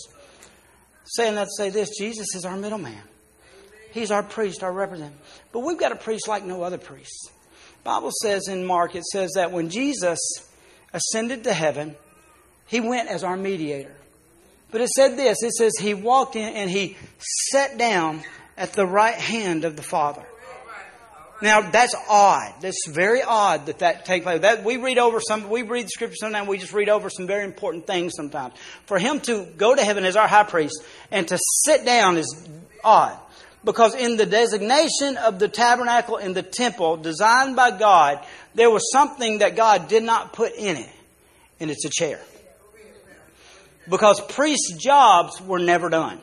[1.04, 3.00] Saying that say this Jesus is our middleman.
[3.92, 5.18] He's our priest, our representative.
[5.52, 7.30] But we've got a priest like no other priest.
[7.82, 10.18] Bible says in Mark, it says that when Jesus
[10.92, 11.94] ascended to heaven,
[12.66, 13.94] he went as our mediator.
[14.70, 16.96] But it said this it says he walked in and he
[17.50, 18.22] sat down
[18.56, 20.24] at the right hand of the Father.
[21.42, 22.54] Now that's odd.
[22.62, 24.40] That's very odd that that takes place.
[24.40, 25.50] That we read over some.
[25.50, 26.48] We read the scripture sometimes.
[26.48, 28.54] We just read over some very important things sometimes.
[28.86, 32.48] For him to go to heaven as our high priest and to sit down is
[32.82, 33.18] odd.
[33.64, 38.90] Because in the designation of the tabernacle in the temple designed by God, there was
[38.92, 40.88] something that God did not put in it,
[41.58, 42.20] and it's a chair.
[43.90, 46.20] Because priests' jobs were never done.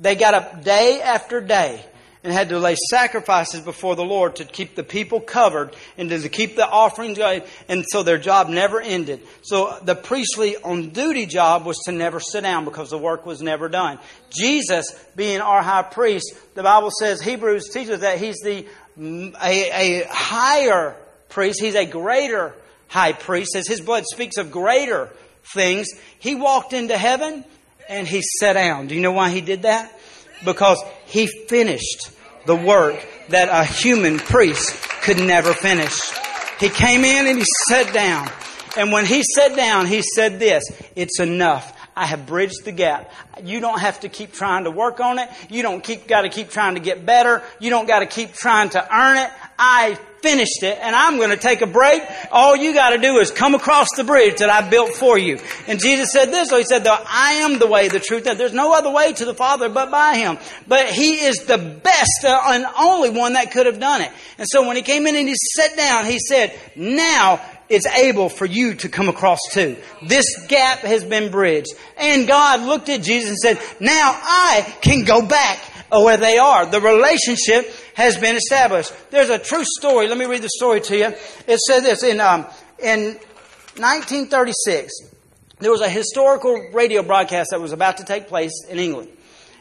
[0.00, 1.84] They got up day after day
[2.22, 6.28] and had to lay sacrifices before the Lord to keep the people covered and to
[6.28, 7.42] keep the offerings going.
[7.68, 9.20] And so their job never ended.
[9.42, 13.40] So the priestly on duty job was to never sit down because the work was
[13.40, 13.98] never done.
[14.30, 18.66] Jesus, being our high priest, the Bible says, Hebrews teaches that he's the,
[18.98, 20.96] a, a higher
[21.30, 21.60] priest.
[21.60, 22.54] He's a greater
[22.88, 23.56] high priest.
[23.56, 25.08] As his blood speaks of greater
[25.54, 25.88] things,
[26.18, 27.44] he walked into heaven
[27.90, 28.86] and he sat down.
[28.86, 29.92] Do you know why he did that?
[30.44, 32.10] Because he finished
[32.46, 32.96] the work
[33.28, 34.72] that a human priest
[35.02, 35.98] could never finish.
[36.58, 38.30] He came in and he sat down.
[38.76, 40.62] And when he sat down, he said this,
[40.94, 41.76] it's enough.
[41.96, 43.12] I have bridged the gap.
[43.42, 45.28] You don't have to keep trying to work on it.
[45.50, 47.42] You don't keep, got to keep trying to get better.
[47.58, 49.30] You don't got to keep trying to earn it.
[49.58, 52.02] I finished it and I'm going to take a break.
[52.30, 55.38] All you got to do is come across the bridge that I built for you.
[55.66, 58.52] And Jesus said this, so he said, I am the way, the truth, that there's
[58.52, 60.38] no other way to the Father but by him.
[60.66, 64.10] But he is the best uh, and only one that could have done it.
[64.38, 68.28] And so when he came in and he sat down, he said, now it's able
[68.28, 69.76] for you to come across too.
[70.02, 71.68] This gap has been bridged.
[71.96, 75.60] And God looked at Jesus and said, now I can go back
[75.92, 76.66] uh, where they are.
[76.66, 78.92] The relationship has been established.
[79.10, 80.08] There's a true story.
[80.08, 81.14] Let me read the story to you.
[81.46, 82.46] It said this in, um,
[82.82, 83.18] in
[83.76, 84.92] 1936,
[85.58, 89.10] there was a historical radio broadcast that was about to take place in England.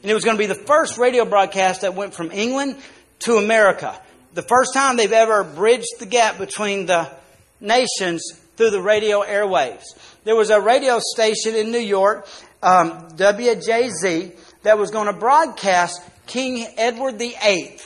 [0.01, 2.77] And it was going to be the first radio broadcast that went from England
[3.19, 3.99] to America.
[4.33, 7.11] The first time they've ever bridged the gap between the
[7.59, 8.23] nations
[8.55, 9.83] through the radio airwaves.
[10.23, 12.25] There was a radio station in New York,
[12.63, 17.79] um, WJZ, that was going to broadcast King Edward VIII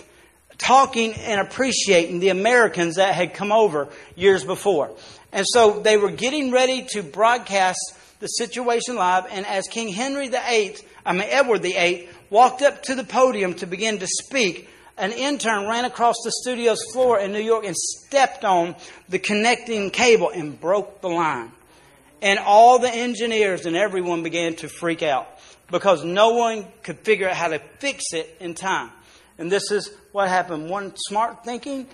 [0.58, 4.92] talking and appreciating the Americans that had come over years before.
[5.32, 7.80] And so they were getting ready to broadcast
[8.20, 12.96] the situation live, and as King Henry VIII, I mean Edward VIII, walked up to
[12.96, 17.42] the podium to begin to speak, an intern ran across the studio's floor in New
[17.42, 18.76] York and stepped on
[19.10, 21.52] the connecting cable and broke the line.
[22.22, 25.28] And all the engineers and everyone began to freak out
[25.70, 28.92] because no one could figure out how to fix it in time.
[29.38, 30.70] And this is what happened.
[30.70, 31.88] One smart thinking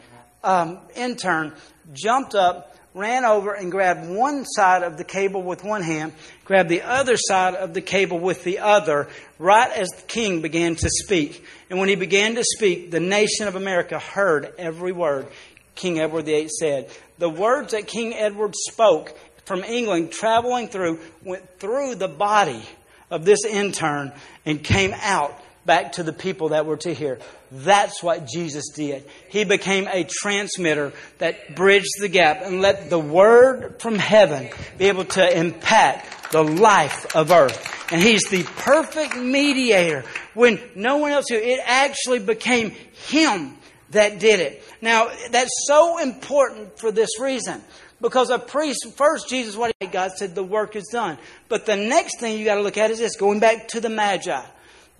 [0.44, 1.54] um, intern
[1.94, 6.14] jumped up, ran over, and grabbed one side of the cable with one hand,
[6.46, 9.08] grabbed the other side of the cable with the other,
[9.40, 11.44] right as the king began to speak.
[11.70, 15.28] And when he began to speak, the nation of America heard every word
[15.76, 16.90] King Edward VIII said.
[17.20, 22.62] The words that King Edward spoke from England, traveling through, went through the body
[23.10, 24.12] of this intern
[24.46, 25.34] and came out
[25.70, 27.20] back to the people that were to hear.
[27.52, 29.04] That's what Jesus did.
[29.30, 34.50] He became a transmitter that bridged the gap and let the word from heaven
[34.80, 37.92] be able to impact the life of earth.
[37.92, 41.38] And he's the perfect mediator when no one else knew.
[41.38, 42.72] It actually became
[43.08, 43.56] him
[43.92, 44.64] that did it.
[44.82, 47.62] Now, that's so important for this reason.
[48.02, 51.20] Because a priest, first Jesus, what God said, the work is done.
[51.48, 53.90] But the next thing you got to look at is this, going back to the
[53.90, 54.42] Magi.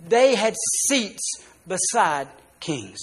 [0.08, 0.54] They had
[0.88, 1.22] seats
[1.66, 2.28] beside
[2.58, 2.98] kings.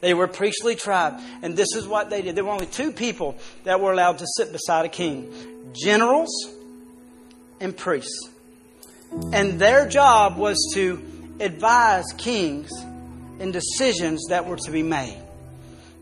[0.00, 2.34] They were a priestly tribe, and this is what they did.
[2.34, 5.32] There were only two people that were allowed to sit beside a king
[5.72, 6.30] generals
[7.60, 8.28] and priests.
[9.32, 11.02] And their job was to
[11.40, 12.70] advise kings
[13.38, 15.20] in decisions that were to be made.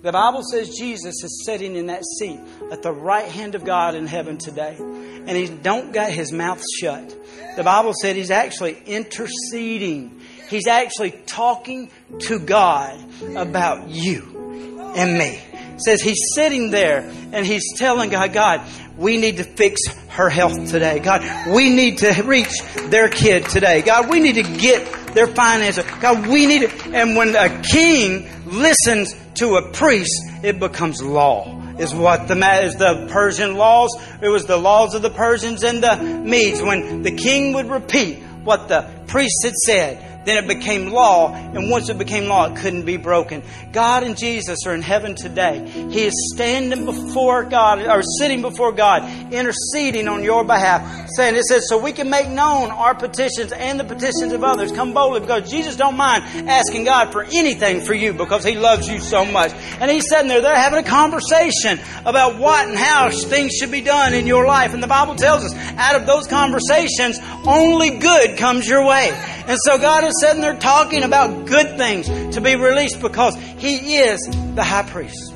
[0.01, 2.39] The Bible says Jesus is sitting in that seat
[2.71, 4.77] at the right hand of God in heaven today.
[4.79, 7.17] And he don't got his mouth shut.
[7.57, 10.21] The Bible said he's actually interceding.
[10.49, 11.91] He's actually talking
[12.21, 13.05] to God
[13.37, 15.41] about you and me.
[15.53, 17.01] It says he's sitting there
[17.33, 18.63] and he's telling God, God,
[18.97, 19.81] we need to fix
[20.11, 21.01] her health today.
[21.01, 21.23] God,
[21.53, 23.83] we need to reach their kid today.
[23.83, 25.85] God, we need to get their finances.
[26.01, 26.87] God, we need it.
[26.87, 31.55] And when a king listens to a priest, it becomes law.
[31.79, 32.35] Is what the
[32.65, 33.97] is the Persian laws.
[34.21, 36.61] It was the laws of the Persians and the Medes.
[36.61, 41.71] When the king would repeat what the priest had said, then it became law, and
[41.71, 43.43] once it became law, it couldn't be broken.
[43.73, 45.67] God and Jesus are in heaven today.
[45.91, 49.03] He is standing before God, or sitting before God,
[49.33, 53.81] interceding on your behalf, saying, It says, so we can make known our petitions and
[53.81, 54.71] the petitions of others.
[54.73, 58.87] Come boldly, because Jesus don't mind asking God for anything for you, because He loves
[58.89, 59.53] you so much.
[59.81, 63.81] And He's sitting there, they're having a conversation about what and how things should be
[63.81, 64.75] done in your life.
[64.75, 69.11] And the Bible tells us, out of those conversations, only good comes your way.
[69.49, 73.97] And so God is sitting there talking about good things to be released because He
[73.97, 74.21] is
[74.55, 75.33] the high priest.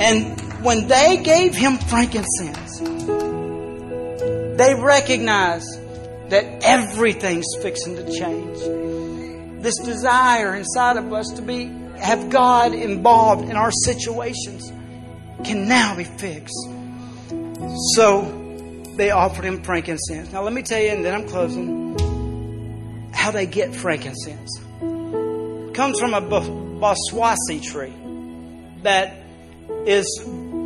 [0.00, 2.78] And when they gave Him frankincense,
[4.58, 5.80] they recognized
[6.30, 8.58] that everything's fixing to change.
[9.62, 11.66] This desire inside of us to be
[11.98, 14.72] have God involved in our situations
[15.44, 16.54] can now be fixed.
[17.94, 18.42] So
[18.96, 20.32] they offered him frankincense.
[20.32, 21.96] Now let me tell you, and then I'm closing,
[23.12, 24.60] how they get frankincense.
[24.80, 27.94] It comes from a Boswellia tree
[28.82, 29.22] that
[29.86, 30.06] is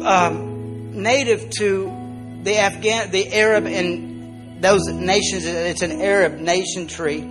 [0.02, 5.44] um, native to the Afghan, the Arab and those nations.
[5.44, 7.28] It's an Arab nation tree,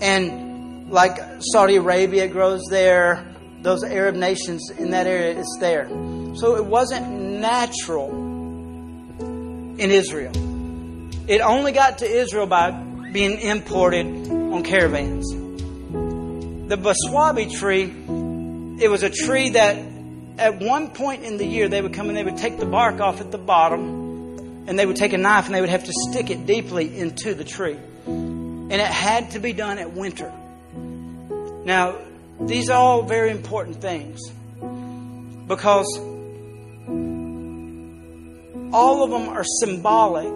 [0.00, 3.26] and like Saudi Arabia grows there,
[3.62, 5.88] those Arab nations in that area, it's there.
[6.34, 8.10] So it wasn't natural
[9.78, 10.32] in Israel.
[11.28, 12.70] It only got to Israel by
[13.12, 15.30] being imported on caravans.
[16.68, 17.82] The Boswellia tree,
[18.82, 19.76] it was a tree that
[20.38, 23.00] at one point in the year they would come and they would take the bark
[23.00, 25.92] off at the bottom and they would take a knife and they would have to
[26.10, 27.76] stick it deeply into the tree.
[28.06, 30.32] And it had to be done at winter.
[31.64, 31.98] Now,
[32.40, 34.20] these are all very important things
[35.46, 35.86] because
[38.72, 40.32] all of them are symbolic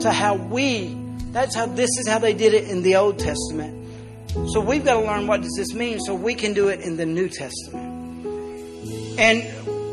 [0.00, 1.05] to how we
[1.36, 3.74] that's how this is how they did it in the Old Testament.
[4.48, 6.96] So we've got to learn what does this mean so we can do it in
[6.96, 9.18] the New Testament.
[9.18, 9.42] And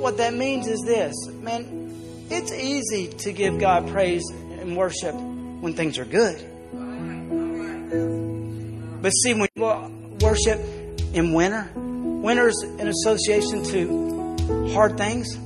[0.01, 5.73] what that means is this, man, it's easy to give God praise and worship when
[5.73, 6.37] things are good.
[9.01, 10.59] But see, when you worship
[11.13, 11.69] in winter.
[11.75, 15.37] Winter's in association to hard things.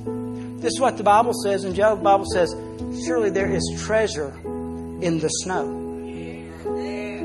[0.62, 1.98] This is what the Bible says in Job.
[1.98, 2.54] The Bible says,
[3.04, 4.32] Surely there is treasure
[5.02, 5.77] in the snow.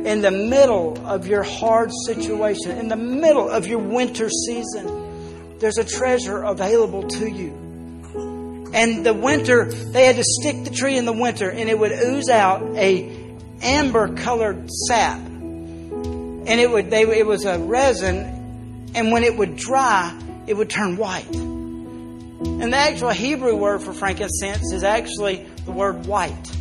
[0.06, 5.78] In the middle of your hard situation, in the middle of your winter season, there's
[5.78, 8.72] a treasure available to you.
[8.74, 11.93] And the winter, they had to stick the tree in the winter, and it would
[11.93, 13.24] ooze out a
[13.62, 15.20] amber colored sap.
[15.20, 20.70] And it would they it was a resin and when it would dry it would
[20.70, 21.34] turn white.
[21.34, 26.51] And the actual hebrew word for frankincense is actually the word white.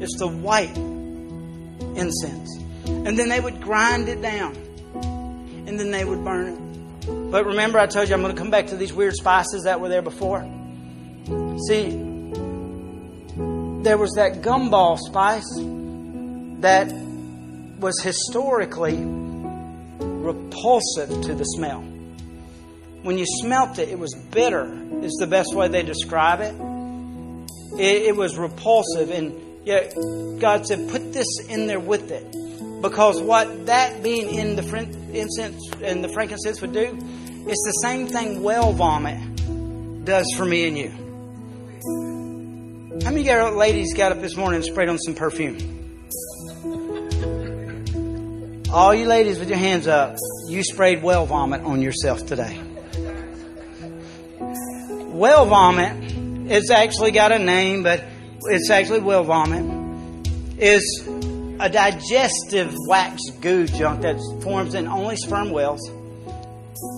[0.00, 0.76] It's the white
[1.96, 2.58] incense
[3.04, 4.54] and then they would grind it down
[5.66, 8.50] and then they would burn it but remember i told you i'm going to come
[8.50, 10.42] back to these weird spices that were there before
[11.68, 11.90] see
[13.82, 15.58] there was that galbanum spice
[16.62, 16.92] that
[17.82, 19.02] was historically
[20.22, 21.80] repulsive to the smell.
[23.02, 24.72] When you smelt it, it was bitter,
[25.02, 26.54] is the best way they describe it.
[27.80, 29.92] It, it was repulsive, and yet
[30.38, 32.24] God said, put this in there with it.
[32.82, 34.62] Because what that being in the
[35.12, 36.98] incense and the frankincense would do,
[37.46, 40.90] it's the same thing well vomit does for me and you.
[43.04, 45.58] How many ladies got up this morning and sprayed on some perfume?
[48.72, 50.16] All you ladies with your hands up,
[50.48, 52.60] you sprayed well vomit on yourself today.
[54.90, 58.02] Well vomit, it's actually got a name, but
[58.44, 59.64] it's actually well vomit,
[60.58, 61.08] is
[61.62, 65.88] a digestive wax goo junk that forms in only sperm whales.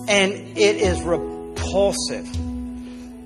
[0.07, 2.27] And it is repulsive.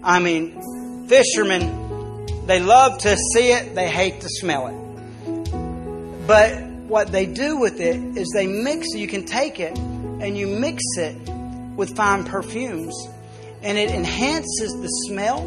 [0.04, 6.28] I mean, fishermen, they love to see it, they hate to smell it.
[6.28, 8.90] But what they do with it is they mix.
[8.94, 11.16] You can take it and you mix it
[11.78, 12.94] with fine perfumes,
[13.64, 15.40] and it enhances the smell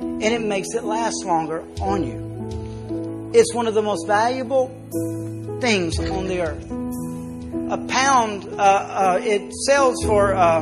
[0.00, 2.31] and it makes it last longer on you.
[3.34, 4.68] It's one of the most valuable
[5.62, 6.70] things on the earth.
[7.72, 10.60] A pound, uh, uh, it sells for, uh,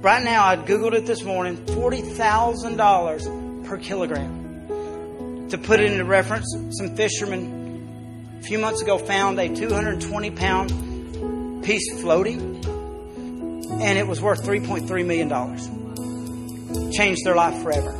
[0.00, 5.46] right now, I Googled it this morning, $40,000 per kilogram.
[5.50, 11.62] To put it into reference, some fishermen a few months ago found a 220 pound
[11.62, 12.64] piece floating,
[13.80, 15.30] and it was worth $3.3 million.
[16.90, 17.96] Changed their life forever.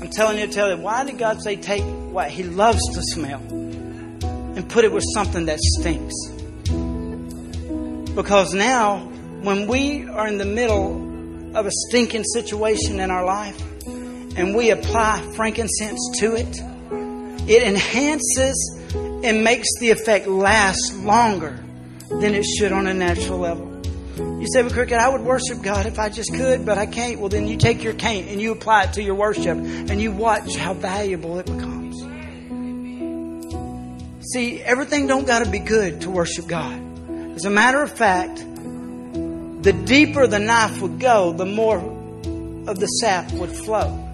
[0.00, 3.02] I'm telling you to tell you, why did God say take what He loves to
[3.02, 6.14] smell and put it with something that stinks?
[8.14, 8.98] Because now,
[9.42, 14.70] when we are in the middle of a stinking situation in our life and we
[14.70, 16.60] apply frankincense to it,
[17.48, 21.58] it enhances and makes the effect last longer
[22.08, 23.66] than it should on a natural level.
[24.18, 27.20] You say, well, Cricket, I would worship God if I just could, but I can't.
[27.20, 30.10] Well, then you take your can't and you apply it to your worship and you
[30.12, 31.67] watch how valuable it becomes.
[34.32, 36.78] See, everything don't got to be good to worship God.
[37.34, 42.86] As a matter of fact, the deeper the knife would go, the more of the
[42.86, 44.04] sap would flow.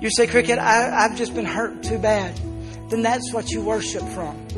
[0.00, 2.34] You say, Cricket, I, I've just been hurt too bad.
[2.88, 4.48] Then that's what you worship from.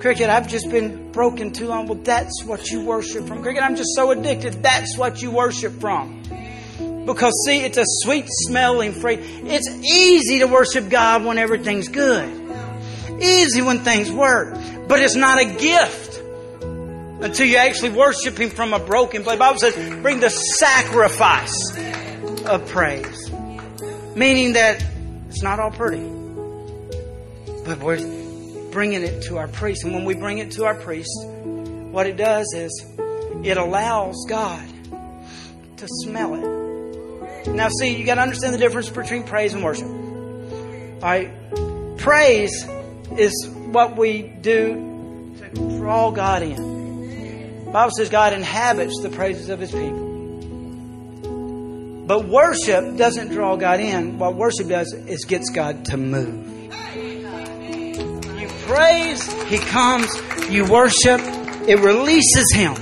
[0.00, 1.86] Cricket, I've just been broken too long.
[1.86, 3.42] Well, that's what you worship from.
[3.42, 4.62] Cricket, I'm just so addicted.
[4.62, 6.24] That's what you worship from.
[7.08, 9.14] Because, see, it's a sweet smelling free.
[9.14, 12.28] It's easy to worship God when everything's good.
[13.18, 14.54] Easy when things work.
[14.86, 16.20] But it's not a gift
[17.22, 19.36] until you actually worship Him from a broken place.
[19.36, 21.74] The Bible says, bring the sacrifice
[22.44, 23.30] of praise.
[24.14, 24.84] Meaning that
[25.30, 26.06] it's not all pretty.
[27.64, 29.84] But we're bringing it to our priest.
[29.84, 32.84] And when we bring it to our priest, what it does is
[33.42, 34.68] it allows God
[35.78, 36.67] to smell it.
[37.54, 39.86] Now, see, you got to understand the difference between praise and worship.
[39.86, 41.30] All right?
[41.98, 42.66] Praise
[43.16, 47.64] is what we do to draw God in.
[47.64, 50.06] The Bible says God inhabits the praises of his people.
[52.06, 54.18] But worship doesn't draw God in.
[54.18, 56.72] What worship does is gets God to move.
[58.40, 60.08] You praise, He comes.
[60.48, 61.20] You worship,
[61.68, 62.76] it releases Him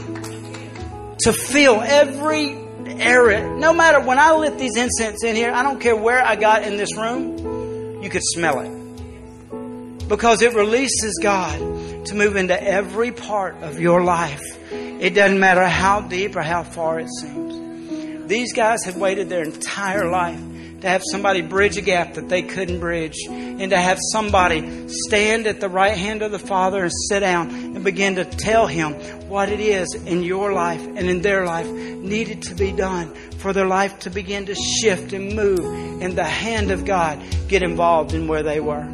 [1.18, 2.56] to fill every
[3.00, 3.48] area.
[3.56, 6.62] No matter when I lit these incense in here, I don't care where I got
[6.62, 10.08] in this room, you could smell it.
[10.08, 14.42] Because it releases God to move into every part of your life.
[14.72, 18.28] It doesn't matter how deep or how far it seems.
[18.28, 20.40] These guys have waited their entire life
[20.80, 25.46] to have somebody bridge a gap that they couldn't bridge, and to have somebody stand
[25.46, 28.94] at the right hand of the Father and sit down and begin to tell him
[29.28, 33.52] what it is in your life and in their life needed to be done for
[33.52, 35.60] their life to begin to shift and move,
[36.02, 38.86] and the hand of God get involved in where they were.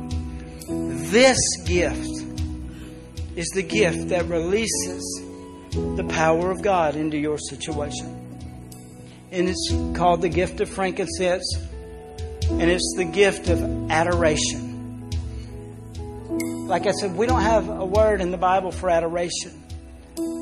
[0.69, 2.09] This gift
[3.35, 5.23] is the gift that releases
[5.73, 8.23] the power of God into your situation
[9.33, 11.57] and it's called the gift of frankincense,
[12.61, 15.11] and it's the gift of adoration.
[16.67, 19.63] Like I said, we don't have a word in the Bible for adoration,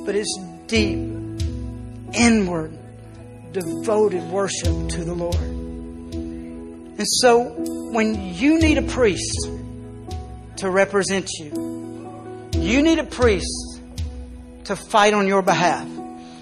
[0.04, 0.98] but it's deep,
[2.14, 2.76] inward,
[3.52, 5.34] devoted worship to the Lord.
[5.34, 7.42] And so,
[7.92, 9.48] when you need a priest
[10.56, 13.80] to represent you, you need a priest
[14.64, 15.88] to fight on your behalf.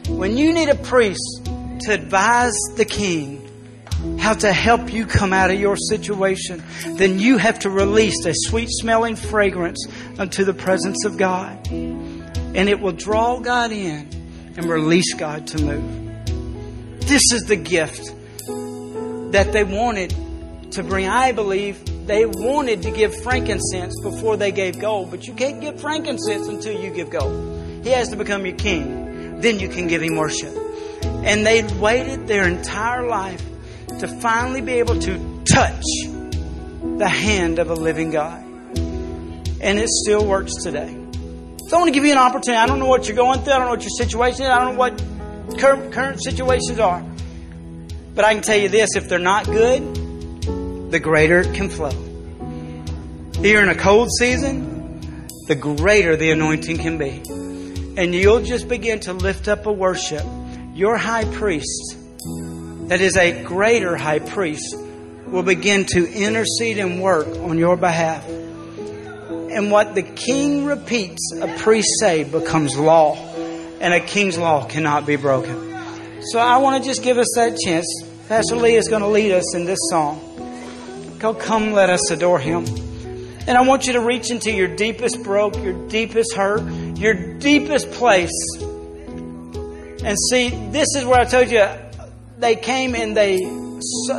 [0.09, 3.48] When you need a priest to advise the king
[4.19, 6.63] how to help you come out of your situation,
[6.97, 9.87] then you have to release a sweet smelling fragrance
[10.19, 11.67] unto the presence of God.
[11.69, 14.09] And it will draw God in
[14.57, 17.01] and release God to move.
[17.01, 18.13] This is the gift
[19.33, 20.15] that they wanted
[20.73, 21.09] to bring.
[21.09, 25.81] I believe they wanted to give frankincense before they gave gold, but you can't give
[25.81, 27.85] frankincense until you give gold.
[27.85, 29.41] He has to become your king.
[29.41, 30.55] Then you can give him worship.
[31.03, 33.43] And they waited their entire life
[33.99, 35.85] to finally be able to touch
[36.99, 38.43] the hand of a living God.
[39.61, 40.95] And it still works today.
[41.69, 42.59] So I want to give you an opportunity.
[42.59, 43.53] I don't know what you're going through.
[43.53, 44.49] I don't know what your situation is.
[44.49, 47.05] I don't know what current, current situations are.
[48.15, 51.91] But I can tell you this if they're not good, the greater it can flow.
[53.43, 57.23] Here in a cold season, the greater the anointing can be.
[57.97, 60.25] And you'll just begin to lift up a worship
[60.79, 61.98] your high priest,
[62.89, 64.77] that is a greater high priest,
[65.27, 68.27] will begin to intercede and work on your behalf.
[68.29, 73.17] And what the king repeats a priest say becomes law,
[73.81, 76.23] and a king's law cannot be broken.
[76.33, 77.87] So I want to just give us that chance.
[78.29, 80.21] Pastor Lee is going to lead us in this song.
[81.19, 82.67] Go, come, let us adore him.
[83.47, 86.63] And I want you to reach into your deepest broke, your deepest hurt,
[86.99, 88.33] your deepest place
[90.09, 91.67] and see, this is where I told you
[92.39, 93.39] they came and they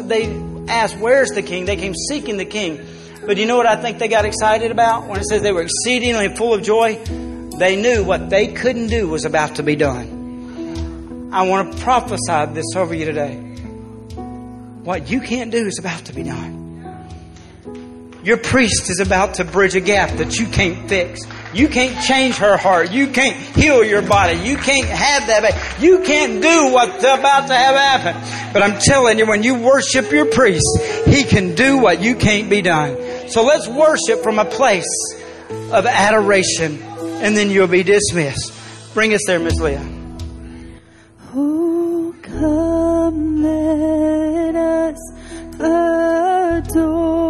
[0.03, 0.26] they
[0.67, 2.80] asked, "Where's the king?" They came seeking the king.
[3.26, 5.63] But you know what I think they got excited about when it says they were
[5.63, 6.95] exceedingly full of joy?
[7.57, 11.30] They knew what they couldn't do was about to be done.
[11.32, 13.36] I want to prophesy this over you today.
[14.84, 16.65] What you can't do is about to be done.
[18.24, 21.22] Your priest is about to bridge a gap that you can't fix.
[21.54, 22.91] You can't change her heart.
[22.91, 24.38] You can't heal your body.
[24.47, 25.82] You can't have that.
[25.82, 28.54] You can't do what's about to have happen.
[28.54, 30.66] But I'm telling you, when you worship your priest,
[31.06, 33.30] he can do what you can't be done.
[33.30, 34.86] So let's worship from a place
[35.72, 38.54] of adoration, and then you'll be dismissed.
[38.93, 39.88] Bring us there, Miss Leah.
[41.34, 44.97] Oh, come, let us
[45.60, 47.28] adore